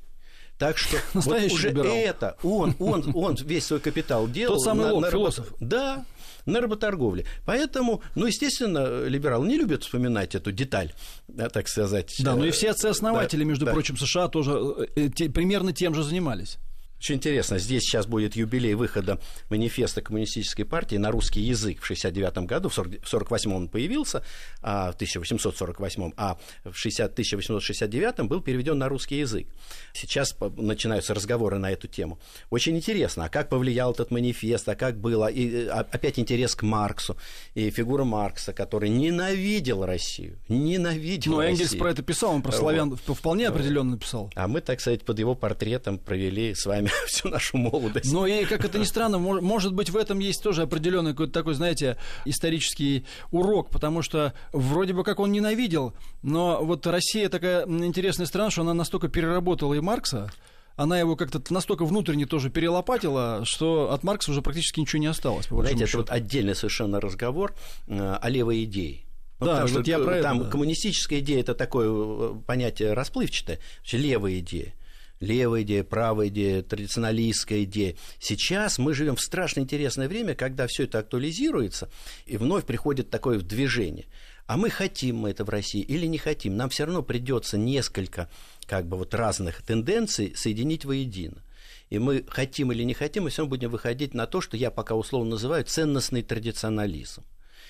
Так 0.60 0.78
что 0.78 0.98
вот 1.14 1.42
уже 1.52 1.70
либерал. 1.70 1.94
это, 1.94 2.38
он, 2.44 2.76
он, 2.80 3.12
он 3.16 3.36
весь 3.36 3.66
свой 3.66 3.80
капитал 3.80 4.28
делал. 4.28 4.56
Тот 4.56 4.64
самый 4.64 4.88
на, 4.88 4.94
Лок, 4.94 5.02
на 5.04 5.10
философ. 5.10 5.54
Да, 5.62 6.06
на 6.46 6.60
работорговле. 6.60 7.26
Поэтому, 7.46 8.04
ну, 8.16 8.26
естественно, 8.26 9.06
либералы 9.06 9.48
не 9.48 9.58
любят 9.58 9.84
вспоминать 9.84 10.36
эту 10.36 10.52
деталь, 10.52 10.94
да, 11.30 11.50
так 11.50 11.70
сказать. 11.70 12.14
Да, 12.20 12.36
ну 12.36 12.44
и 12.44 12.52
все 12.52 12.72
отцы-основатели, 12.72 13.44
да, 13.44 13.50
между 13.50 13.66
да. 13.66 13.72
прочим, 13.72 13.98
США 13.98 14.28
тоже 14.28 14.90
э, 14.96 15.10
те, 15.16 15.30
примерно 15.30 15.72
тем 15.72 15.96
же 15.96 16.04
занимались. 16.04 16.58
Очень 17.00 17.16
интересно, 17.16 17.60
здесь 17.60 17.84
сейчас 17.84 18.08
будет 18.08 18.36
юбилей 18.36 18.74
выхода 18.74 19.22
манифеста 19.50 20.02
коммунистической 20.02 20.66
партии 20.66 20.98
на 20.98 21.12
русский 21.12 21.40
язык 21.40 21.82
в 21.82 21.86
69 21.86 22.40
году, 22.40 22.68
в 22.68 22.74
48 22.74 23.54
он 23.54 23.70
появился, 23.70 24.22
а 24.62 24.92
в 24.92 24.96
1848, 24.96 26.12
а 26.18 26.38
в 26.66 26.74
60, 26.74 27.14
1869 27.14 28.28
был 28.28 28.42
переведен 28.42 28.78
на 28.78 28.90
русский 28.90 29.20
язык. 29.20 29.48
Сейчас 29.94 30.36
начинаются 30.58 31.14
разговоры 31.14 31.58
на 31.58 31.72
эту 31.72 31.88
тему. 31.88 32.20
Очень 32.50 32.76
интересно, 32.76 33.26
а 33.26 33.30
как 33.30 33.48
повлиял 33.48 33.94
этот 33.94 34.12
манифест, 34.12 34.68
а 34.68 34.76
как 34.76 35.00
было, 35.00 35.28
и 35.28 35.68
а, 35.68 35.88
опять 35.90 36.20
интерес 36.20 36.54
к 36.54 36.64
Марксу, 36.64 37.16
и 37.56 37.70
фигура 37.70 38.04
Маркса, 38.04 38.52
который 38.52 38.90
ненавидел 38.90 39.86
Россию, 39.86 40.38
ненавидел 40.50 41.32
Ну, 41.32 41.38
Россию. 41.38 41.54
Энгельс 41.54 41.76
про 41.76 41.92
это 41.92 42.04
писал, 42.04 42.36
он 42.36 42.42
про 42.42 42.52
славян 42.52 42.90
вот. 42.90 43.18
вполне 43.18 43.48
определенно 43.48 43.92
написал. 43.92 44.30
А 44.36 44.50
мы, 44.50 44.60
так 44.60 44.82
сказать, 44.82 45.04
под 45.04 45.18
его 45.20 45.34
портретом 45.34 45.98
провели 45.98 46.54
с 46.54 46.66
вами 46.66 46.89
всю 47.08 47.30
нашу 47.30 47.58
молодость. 47.58 48.12
Но 48.12 48.28
и, 48.28 48.46
как 48.46 48.66
это 48.66 48.80
ни 48.80 48.84
странно, 48.84 49.18
может 49.18 49.74
быть, 49.74 49.90
в 49.90 49.98
этом 49.98 50.20
есть 50.20 50.42
тоже 50.44 50.64
определенный 50.64 51.12
какой-то 51.12 51.34
такой, 51.34 51.54
знаете, 51.54 51.98
исторический 52.26 53.06
урок, 53.32 53.70
потому 53.70 54.02
что 54.02 54.34
вроде 54.52 54.94
бы 54.94 55.04
как 55.04 55.20
он 55.20 55.32
ненавидел, 55.32 55.94
но 56.22 56.64
вот 56.64 56.86
Россия 56.88 57.30
такая 57.30 57.66
интересная 57.66 58.26
страна, 58.26 58.50
что 58.50 58.62
она 58.62 58.74
настолько 58.74 59.08
переработала 59.08 59.74
и 59.74 59.80
Маркса, 59.80 60.32
она 60.76 60.98
его 60.98 61.18
как-то 61.18 61.42
настолько 61.54 61.84
внутренне 61.84 62.26
тоже 62.26 62.50
перелопатила, 62.50 63.42
что 63.44 63.92
от 63.92 64.04
Маркса 64.04 64.32
уже 64.32 64.42
практически 64.42 64.80
ничего 64.80 65.02
не 65.02 65.08
осталось. 65.08 65.48
Знаете, 65.48 65.86
счету. 65.86 65.86
это 65.86 65.98
вот 65.98 66.10
отдельный 66.10 66.56
совершенно 66.56 67.02
разговор 67.02 67.54
э, 67.88 68.18
о 68.22 68.30
левой 68.30 68.64
идее. 68.64 69.02
Ну, 69.42 69.46
да, 69.46 69.52
потому 69.54 69.74
вот 69.74 69.82
что 69.82 69.92
я 69.92 70.00
про 70.00 70.22
там 70.22 70.38
это, 70.38 70.46
да. 70.46 70.52
коммунистическая 70.52 71.20
идея 71.20 71.42
это 71.42 71.54
такое 71.54 71.90
э, 71.90 72.36
понятие 72.48 72.94
расплывчатое, 72.94 73.60
левая 73.92 74.40
идея 74.40 74.74
левая 75.20 75.64
идея, 75.64 75.84
правая 75.84 76.28
идея, 76.28 76.62
традиционалистская 76.62 77.64
идея. 77.64 77.96
Сейчас 78.20 78.78
мы 78.78 78.94
живем 78.94 79.16
в 79.16 79.22
страшно 79.22 79.62
интересное 79.62 80.08
время, 80.08 80.36
когда 80.36 80.68
все 80.68 80.84
это 80.84 81.00
актуализируется, 81.00 81.90
и 82.26 82.38
вновь 82.38 82.66
приходит 82.66 83.10
такое 83.10 83.40
движение. 83.40 84.06
А 84.46 84.58
мы 84.58 84.70
хотим 84.70 85.18
мы 85.18 85.30
это 85.30 85.44
в 85.46 85.50
России 85.50 85.82
или 85.82 86.08
не 86.08 86.18
хотим, 86.18 86.58
нам 86.58 86.70
все 86.70 86.86
равно 86.86 87.04
придется 87.04 87.58
несколько 87.58 88.30
как 88.66 88.88
бы 88.88 88.98
вот 88.98 89.14
разных 89.14 89.62
тенденций 89.62 90.34
соединить 90.36 90.86
воедино. 90.86 91.44
И 91.90 92.00
мы 92.00 92.24
хотим 92.28 92.72
или 92.72 92.84
не 92.84 92.94
хотим, 92.94 93.24
мы 93.24 93.30
все 93.30 93.42
равно 93.42 93.50
будем 93.50 93.70
выходить 93.70 94.14
на 94.14 94.28
то, 94.28 94.42
что 94.42 94.58
я 94.58 94.72
пока 94.72 94.96
условно 94.96 95.32
называю 95.32 95.66
ценностный 95.66 96.22
традиционализм 96.22 97.24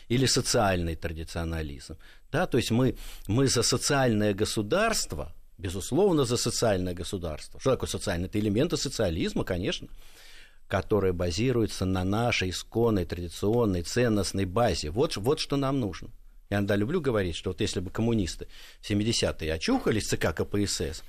или 0.09 0.25
социальный 0.25 0.95
традиционализм. 0.95 1.97
Да, 2.31 2.47
то 2.47 2.57
есть 2.57 2.71
мы, 2.71 2.95
мы 3.27 3.47
за 3.47 3.63
социальное 3.63 4.33
государство, 4.33 5.33
безусловно, 5.59 6.25
за 6.25 6.37
социальное 6.37 6.93
государство. 6.93 7.59
Что 7.59 7.71
такое 7.71 7.89
социальное? 7.89 8.27
Это 8.27 8.39
элементы 8.39 8.77
социализма, 8.77 9.43
конечно, 9.43 9.87
которые 10.67 11.13
базируются 11.13 11.85
на 11.85 12.03
нашей 12.03 12.49
исконной, 12.49 13.05
традиционной, 13.05 13.83
ценностной 13.83 14.45
базе. 14.45 14.89
Вот, 14.89 15.17
вот 15.17 15.39
что 15.39 15.57
нам 15.57 15.79
нужно. 15.79 16.09
Я 16.49 16.57
иногда 16.57 16.75
люблю 16.75 17.01
говорить, 17.01 17.35
что 17.35 17.51
вот 17.51 17.61
если 17.61 17.79
бы 17.79 17.91
коммунисты 17.91 18.47
в 18.81 18.89
70-е 18.89 19.53
очухались, 19.53 20.07
ЦК 20.07 20.33
КПСС, 20.33 21.03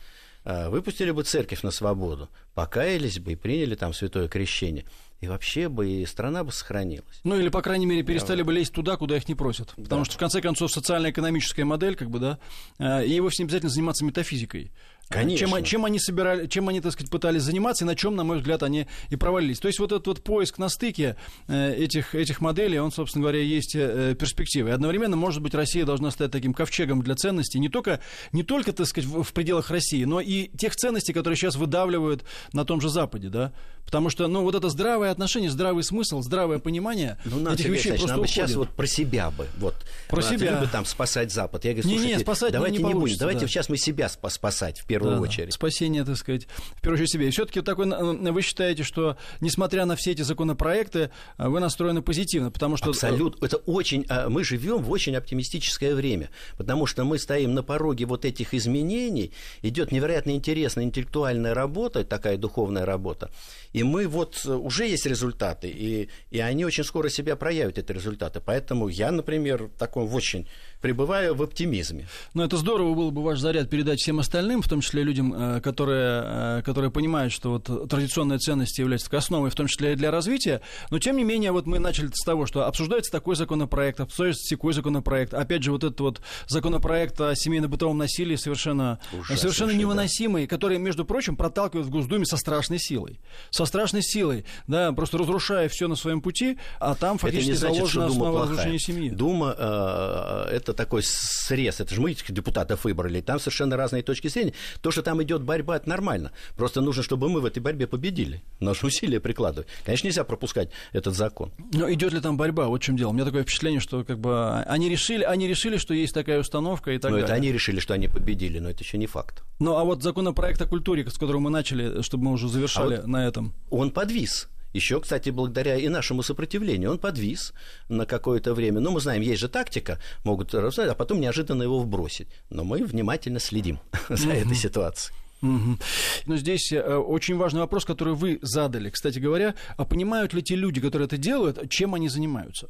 э, 0.45 0.69
выпустили 0.69 1.13
бы 1.13 1.23
церковь 1.23 1.63
на 1.63 1.71
свободу, 1.71 2.29
покаялись 2.55 3.19
бы 3.19 3.33
и 3.33 3.37
приняли 3.37 3.77
там 3.77 3.95
святое 3.95 4.29
крещение– 4.29 4.85
и 5.21 5.29
вообще 5.29 5.69
бы 5.69 5.89
и 5.89 6.07
страна 6.07 6.45
бы 6.45 6.53
сохранилась. 6.53 7.21
Ну 7.25 7.39
или, 7.39 7.49
по 7.51 7.61
крайней 7.61 7.87
мере, 7.87 8.03
перестали 8.03 8.43
бы 8.43 8.53
лезть 8.53 8.73
туда, 8.73 8.97
куда 8.97 9.17
их 9.17 9.29
не 9.29 9.35
просят. 9.35 9.71
Потому 9.77 10.03
да. 10.03 10.05
что, 10.05 10.15
в 10.15 10.19
конце 10.19 10.41
концов, 10.41 10.73
социально-экономическая 10.73 11.65
модель, 11.65 11.95
как 11.95 12.11
бы, 12.11 12.19
да, 12.19 12.39
э, 12.79 13.07
и 13.07 13.21
вовсе 13.21 13.43
не 13.43 13.47
обязательно 13.47 13.71
заниматься 13.71 14.05
метафизикой. 14.05 14.73
Конечно. 15.11 15.49
Чем, 15.49 15.65
чем 15.65 15.85
они 15.85 15.99
собирали, 15.99 16.47
чем 16.47 16.69
они, 16.69 16.81
так 16.81 16.93
сказать, 16.93 17.11
пытались 17.11 17.43
заниматься, 17.43 17.85
и 17.85 17.87
на 17.87 17.97
чем, 17.97 18.15
на 18.15 18.23
мой 18.23 18.39
взгляд, 18.39 18.63
они 18.63 18.87
и 19.09 19.17
провалились. 19.17 19.59
То 19.59 19.67
есть 19.67 19.81
вот 19.81 19.91
этот 19.91 20.07
вот 20.07 20.23
поиск 20.23 20.59
на 20.59 20.69
стыке 20.69 21.17
э, 21.49 21.75
этих, 21.75 22.15
этих 22.15 22.41
моделей, 22.41 22.79
он, 22.79 22.93
собственно 22.93 23.25
говоря, 23.25 23.43
есть 23.43 23.75
э, 23.75 24.15
перспективы. 24.15 24.69
И 24.69 24.73
одновременно, 24.73 25.17
может 25.17 25.43
быть, 25.43 25.53
Россия 25.53 25.85
должна 25.85 26.13
стать 26.13 26.31
таким 26.31 26.55
ковчегом 26.55 27.03
для 27.03 27.17
ценностей, 27.17 27.59
не 27.59 27.69
только, 27.69 27.99
не 28.31 28.45
только 28.45 28.73
так 28.73 28.87
сказать, 28.87 29.11
в 29.11 29.33
пределах 29.33 29.71
России, 29.71 30.05
но 30.05 30.21
и 30.21 30.47
тех 30.57 30.77
ценностей, 30.77 31.13
которые 31.13 31.37
сейчас 31.37 31.57
выдавливают 31.57 32.25
на 32.53 32.65
том 32.65 32.81
же 32.81 32.89
Западе, 32.89 33.31
да. 33.31 33.53
Потому 33.91 34.11
что, 34.11 34.29
ну, 34.29 34.43
вот 34.43 34.55
это 34.55 34.69
здравое 34.69 35.11
отношение, 35.11 35.51
здравый 35.51 35.83
смысл, 35.83 36.23
здравое 36.23 36.59
понимание 36.59 37.19
ну, 37.25 37.53
этих 37.53 37.67
вещей 37.67 37.95
просто 37.95 38.17
нам 38.17 38.27
сейчас 38.27 38.55
вот 38.55 38.69
про 38.69 38.87
себя 38.87 39.31
бы, 39.31 39.49
вот. 39.59 39.75
Про 40.09 40.23
себя. 40.23 40.53
Любит 40.53 40.71
там 40.71 40.85
спасать 40.85 41.33
Запад. 41.33 41.65
Я 41.65 41.73
говорю, 41.73 41.89
не, 41.89 41.95
слушайте, 41.95 42.17
не, 42.19 42.23
спасать 42.23 42.53
давайте 42.53 42.79
не, 42.79 42.85
не, 42.85 42.95
будем, 42.95 43.17
давайте 43.19 43.41
да. 43.43 43.49
сейчас 43.49 43.69
мы 43.69 43.77
себя 43.77 44.09
спасать 44.09 44.81
в 44.81 44.87
первую 44.87 45.17
да, 45.17 45.21
очередь. 45.21 45.53
Спасибо 45.55 45.71
спасения, 45.71 46.05
так 46.05 46.17
сказать, 46.17 46.47
в 46.77 46.81
первую 46.83 46.97
очередь 46.97 47.11
себе. 47.11 47.29
И 47.29 47.31
все-таки 47.31 47.61
такой, 47.63 47.87
вы 47.87 48.43
считаете, 48.43 48.83
что, 48.83 49.17
несмотря 49.41 49.87
на 49.87 49.97
все 49.97 50.13
эти 50.13 50.23
законопроекты, 50.23 51.11
вы 51.39 51.61
настроены 51.61 52.03
позитивно, 52.03 52.51
потому 52.51 52.77
что... 52.77 52.91
Абсолютно. 52.91 53.45
Это 53.45 53.57
очень... 53.57 54.05
А, 54.09 54.29
мы 54.29 54.45
живем 54.45 54.83
в 54.83 54.91
очень 54.91 55.17
оптимистическое 55.17 55.95
время, 55.95 56.31
потому 56.59 56.87
что 56.87 57.05
мы 57.05 57.19
стоим 57.19 57.55
на 57.55 57.63
пороге 57.63 58.05
вот 58.05 58.25
этих 58.25 58.53
изменений, 58.53 59.33
идет 59.63 59.93
невероятно 59.93 60.33
интересная 60.33 60.85
интеллектуальная 60.85 61.55
работа, 61.55 62.05
такая 62.05 62.37
духовная 62.37 62.85
работа, 62.85 63.31
и 63.73 63.80
мы 63.83 64.07
вот... 64.07 64.43
Э, 64.45 64.55
уже 64.55 64.87
есть 64.87 65.07
результаты, 65.07 65.69
и, 65.69 66.09
и 66.31 66.41
они 66.41 66.65
очень 66.65 66.85
скоро 66.85 67.09
себя 67.09 67.37
проявят, 67.37 67.79
эти 67.79 67.93
результаты. 67.93 68.41
Поэтому 68.45 68.89
я, 68.89 69.11
например, 69.11 69.65
в 69.65 69.79
таком 69.79 70.13
очень 70.15 70.47
пребываю 70.81 71.35
в 71.35 71.43
оптимизме. 71.43 72.09
Ну, 72.35 72.43
это 72.43 72.57
здорово 72.57 72.95
было 72.95 73.11
бы 73.11 73.23
ваш 73.23 73.39
заряд 73.39 73.69
передать 73.69 74.01
всем 74.01 74.19
остальным, 74.19 74.63
в 74.63 74.69
том 74.69 74.81
числе 74.81 75.03
людям, 75.03 75.35
э, 75.35 75.61
которые, 75.61 76.23
э, 76.25 76.63
которые 76.65 76.91
понимают, 76.91 77.33
что 77.33 77.51
вот 77.51 77.89
традиционные 77.89 78.39
ценности 78.39 78.81
являются 78.81 79.15
основой, 79.17 79.51
в 79.51 79.55
том 79.55 79.67
числе 79.67 79.93
и 79.93 79.97
для 79.97 80.11
развития. 80.11 80.63
Но, 80.91 80.99
тем 80.99 81.17
не 81.17 81.25
менее, 81.25 81.53
вот 81.53 81.67
мы 81.67 81.79
начали 81.79 82.09
с 82.13 82.25
того, 82.25 82.47
что 82.47 82.67
обсуждается 82.67 83.13
такой 83.13 83.37
законопроект, 83.37 84.01
обсуждается 84.01 84.49
такой 84.49 84.73
законопроект. 84.73 85.35
Опять 85.35 85.63
же, 85.63 85.73
вот 85.73 85.85
этот 85.85 86.01
вот 86.01 86.21
законопроект 86.47 87.21
о 87.21 87.35
семейно-бытовом 87.35 87.99
насилии 87.99 88.37
совершенно, 88.37 88.99
совершенно 89.29 89.73
невыносимый, 89.73 90.45
да. 90.45 90.49
который, 90.49 90.79
между 90.79 91.05
прочим, 91.05 91.37
проталкивает 91.37 91.87
в 91.87 91.91
Госдуме 91.91 92.25
со 92.25 92.37
страшной 92.37 92.79
силой. 92.79 93.21
Со 93.51 93.65
страшной 93.71 94.03
силой, 94.03 94.45
да, 94.67 94.93
просто 94.93 95.19
разрушая 95.19 95.69
все 95.69 95.89
на 95.89 95.97
своем 95.97 96.21
пути, 96.21 96.59
а 96.79 96.95
там 96.95 97.19
фактически 97.19 97.53
значит, 97.53 97.77
заложена 97.77 98.07
основа 98.07 98.43
разрушения 98.43 98.79
семьи. 98.79 99.11
Дума 99.11 99.55
э, 99.59 100.49
это 100.51 100.71
это 100.71 100.75
такой 100.75 101.03
срез, 101.03 101.81
это 101.81 101.95
же 101.95 102.01
мы 102.01 102.13
этих 102.13 102.31
депутатов 102.31 102.85
выбрали, 102.85 103.21
там 103.21 103.39
совершенно 103.39 103.77
разные 103.77 104.03
точки 104.03 104.29
зрения. 104.29 104.55
То, 104.81 104.91
что 104.91 105.03
там 105.03 105.23
идет 105.23 105.43
борьба, 105.43 105.77
это 105.77 105.89
нормально. 105.89 106.33
Просто 106.57 106.81
нужно, 106.81 107.03
чтобы 107.03 107.29
мы 107.29 107.41
в 107.41 107.45
этой 107.45 107.61
борьбе 107.61 107.87
победили. 107.87 108.43
Наши 108.61 108.87
усилия 108.87 109.21
прикладывать. 109.21 109.69
Конечно, 109.85 110.07
нельзя 110.07 110.25
пропускать 110.25 110.71
этот 110.93 111.15
закон. 111.15 111.53
Но 111.73 111.91
идет 111.93 112.13
ли 112.13 112.21
там 112.21 112.37
борьба? 112.37 112.69
Вот 112.69 112.83
в 112.83 112.85
чем 112.85 112.97
дело. 112.97 113.11
У 113.11 113.13
меня 113.13 113.25
такое 113.25 113.43
впечатление, 113.43 113.81
что 113.81 114.05
как 114.05 114.19
бы 114.19 114.61
они 114.63 114.89
решили, 114.89 115.25
они 115.25 115.49
решили, 115.49 115.77
что 115.77 115.95
есть 115.95 116.15
такая 116.15 116.41
установка 116.41 116.93
и 116.93 116.99
так 116.99 117.11
но 117.11 117.17
далее. 117.17 117.25
это 117.25 117.35
они 117.35 117.53
решили, 117.53 117.81
что 117.81 117.95
они 117.95 118.09
победили, 118.09 118.59
но 118.59 118.71
это 118.71 118.83
еще 118.83 118.99
не 118.99 119.07
факт. 119.07 119.43
Ну, 119.59 119.77
а 119.77 119.85
вот 119.85 120.03
законопроект 120.03 120.61
о 120.63 120.67
культуре, 120.67 121.09
с 121.09 121.19
которого 121.19 121.41
мы 121.41 121.51
начали, 121.51 122.03
чтобы 122.03 122.25
мы 122.25 122.33
уже 122.33 122.49
завершали 122.49 122.95
а 122.95 123.01
вот 123.01 123.07
на 123.07 123.27
этом. 123.27 123.50
Он 123.71 123.91
подвис. 123.91 124.49
Еще, 124.73 125.01
кстати, 125.01 125.31
благодаря 125.31 125.77
и 125.77 125.89
нашему 125.89 126.23
сопротивлению, 126.23 126.93
он 126.93 126.99
подвис 126.99 127.53
на 127.89 128.07
какое-то 128.07 128.55
время. 128.55 128.81
Ну, 128.81 128.93
мы 128.93 129.01
знаем, 129.01 129.23
есть 129.23 129.41
же 129.41 129.49
тактика, 129.49 129.99
могут 130.25 130.55
а 130.55 130.95
потом 130.95 131.21
неожиданно 131.21 131.65
его 131.65 131.81
вбросить. 131.81 132.29
Но 132.51 132.63
мы 132.63 132.85
внимательно 132.85 133.41
следим 133.41 133.81
за 134.09 134.31
этой 134.31 134.55
ситуацией. 134.55 135.17
Угу. 135.43 135.79
Но 136.27 136.37
здесь 136.37 136.71
э, 136.71 136.97
очень 136.97 137.37
важный 137.37 137.61
вопрос, 137.61 137.85
который 137.85 138.15
вы 138.15 138.39
задали. 138.43 138.91
Кстати 138.91 139.19
говоря, 139.19 139.55
а 139.77 139.85
понимают 139.85 140.35
ли 140.35 140.43
те 140.43 140.55
люди, 140.55 140.81
которые 140.81 141.07
это 141.07 141.17
делают, 141.17 141.71
чем 141.71 141.95
они 141.95 142.09
занимаются? 142.09 142.69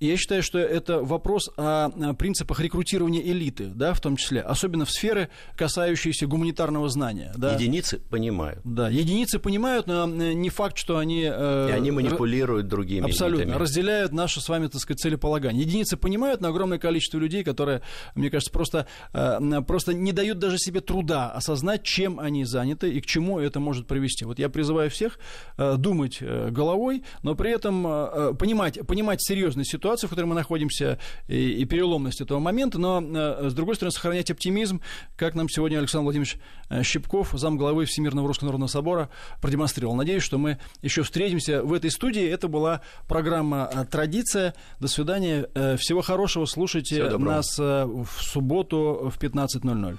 Я 0.00 0.16
считаю, 0.16 0.42
что 0.42 0.58
это 0.58 1.02
вопрос 1.02 1.50
о 1.56 1.90
принципах 2.14 2.60
рекрутирования 2.60 3.20
элиты, 3.20 3.66
да, 3.66 3.92
в 3.94 4.00
том 4.00 4.16
числе, 4.16 4.40
особенно 4.40 4.84
в 4.84 4.90
сферы, 4.90 5.28
касающиеся 5.56 6.26
гуманитарного 6.26 6.88
знания. 6.88 7.32
Да. 7.36 7.54
Единицы 7.54 7.98
понимают. 7.98 8.60
Да, 8.64 8.88
единицы 8.88 9.40
понимают, 9.40 9.88
но 9.88 10.06
не 10.06 10.50
факт, 10.50 10.78
что 10.78 10.98
они... 10.98 11.28
Э, 11.28 11.68
И 11.70 11.72
они 11.72 11.90
манипулируют 11.90 12.66
р... 12.66 12.70
другими 12.70 13.06
Абсолютно. 13.06 13.42
Элитами. 13.42 13.60
Разделяют 13.60 14.12
наши 14.12 14.40
с 14.40 14.48
вами, 14.48 14.68
так 14.68 14.80
сказать, 14.80 15.00
целеполагание. 15.00 15.64
Единицы 15.64 15.96
понимают, 15.96 16.40
но 16.40 16.48
огромное 16.48 16.78
количество 16.78 17.18
людей, 17.18 17.42
которые, 17.42 17.82
мне 18.14 18.30
кажется, 18.30 18.52
просто, 18.52 18.86
э, 19.12 19.40
просто 19.66 19.94
не 19.94 20.12
дают 20.12 20.38
даже 20.38 20.58
себе 20.58 20.80
труда 20.80 21.30
осознать, 21.32 21.82
чем 21.82 22.20
они 22.20 22.44
заняты 22.44 22.88
и 22.90 23.00
к 23.00 23.06
чему 23.06 23.40
это 23.40 23.58
может 23.58 23.88
привести. 23.88 24.24
Вот 24.24 24.38
я 24.38 24.48
призываю 24.48 24.90
всех 24.90 25.18
э, 25.56 25.74
думать 25.76 26.18
э, 26.20 26.50
головой, 26.50 27.02
но 27.24 27.34
при 27.34 27.50
этом 27.50 27.84
э, 27.84 28.34
понимать, 28.34 28.86
понимать 28.86 29.20
серьезность 29.20 29.70
ситуации, 29.72 29.87
ситуацию, 29.88 30.08
в 30.08 30.10
которой 30.10 30.26
мы 30.26 30.34
находимся, 30.34 30.98
и, 31.28 31.52
и 31.52 31.64
переломность 31.64 32.20
этого 32.20 32.38
момента, 32.38 32.78
но, 32.78 33.00
э, 33.02 33.48
с 33.48 33.54
другой 33.54 33.74
стороны, 33.74 33.92
сохранять 33.92 34.30
оптимизм, 34.30 34.82
как 35.16 35.34
нам 35.34 35.48
сегодня 35.48 35.78
Александр 35.78 36.04
Владимирович 36.04 36.36
э, 36.68 36.82
Щипков, 36.82 37.30
замглавы 37.32 37.86
Всемирного 37.86 38.28
Русского 38.28 38.48
Народного 38.48 38.68
Собора, 38.68 39.08
продемонстрировал. 39.40 39.96
Надеюсь, 39.96 40.22
что 40.22 40.36
мы 40.36 40.58
еще 40.82 41.02
встретимся 41.02 41.62
в 41.62 41.72
этой 41.72 41.90
студии. 41.90 42.26
Это 42.28 42.48
была 42.48 42.82
программа 43.06 43.70
э, 43.72 43.84
«Традиция». 43.86 44.54
До 44.80 44.88
свидания. 44.88 45.48
Всего 45.78 46.02
хорошего. 46.02 46.44
Слушайте 46.44 47.08
нас 47.18 47.58
в 47.58 48.08
субботу 48.20 49.10
в 49.14 49.18
15.00. 49.22 49.98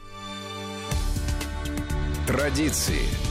Традиции. 2.28 3.29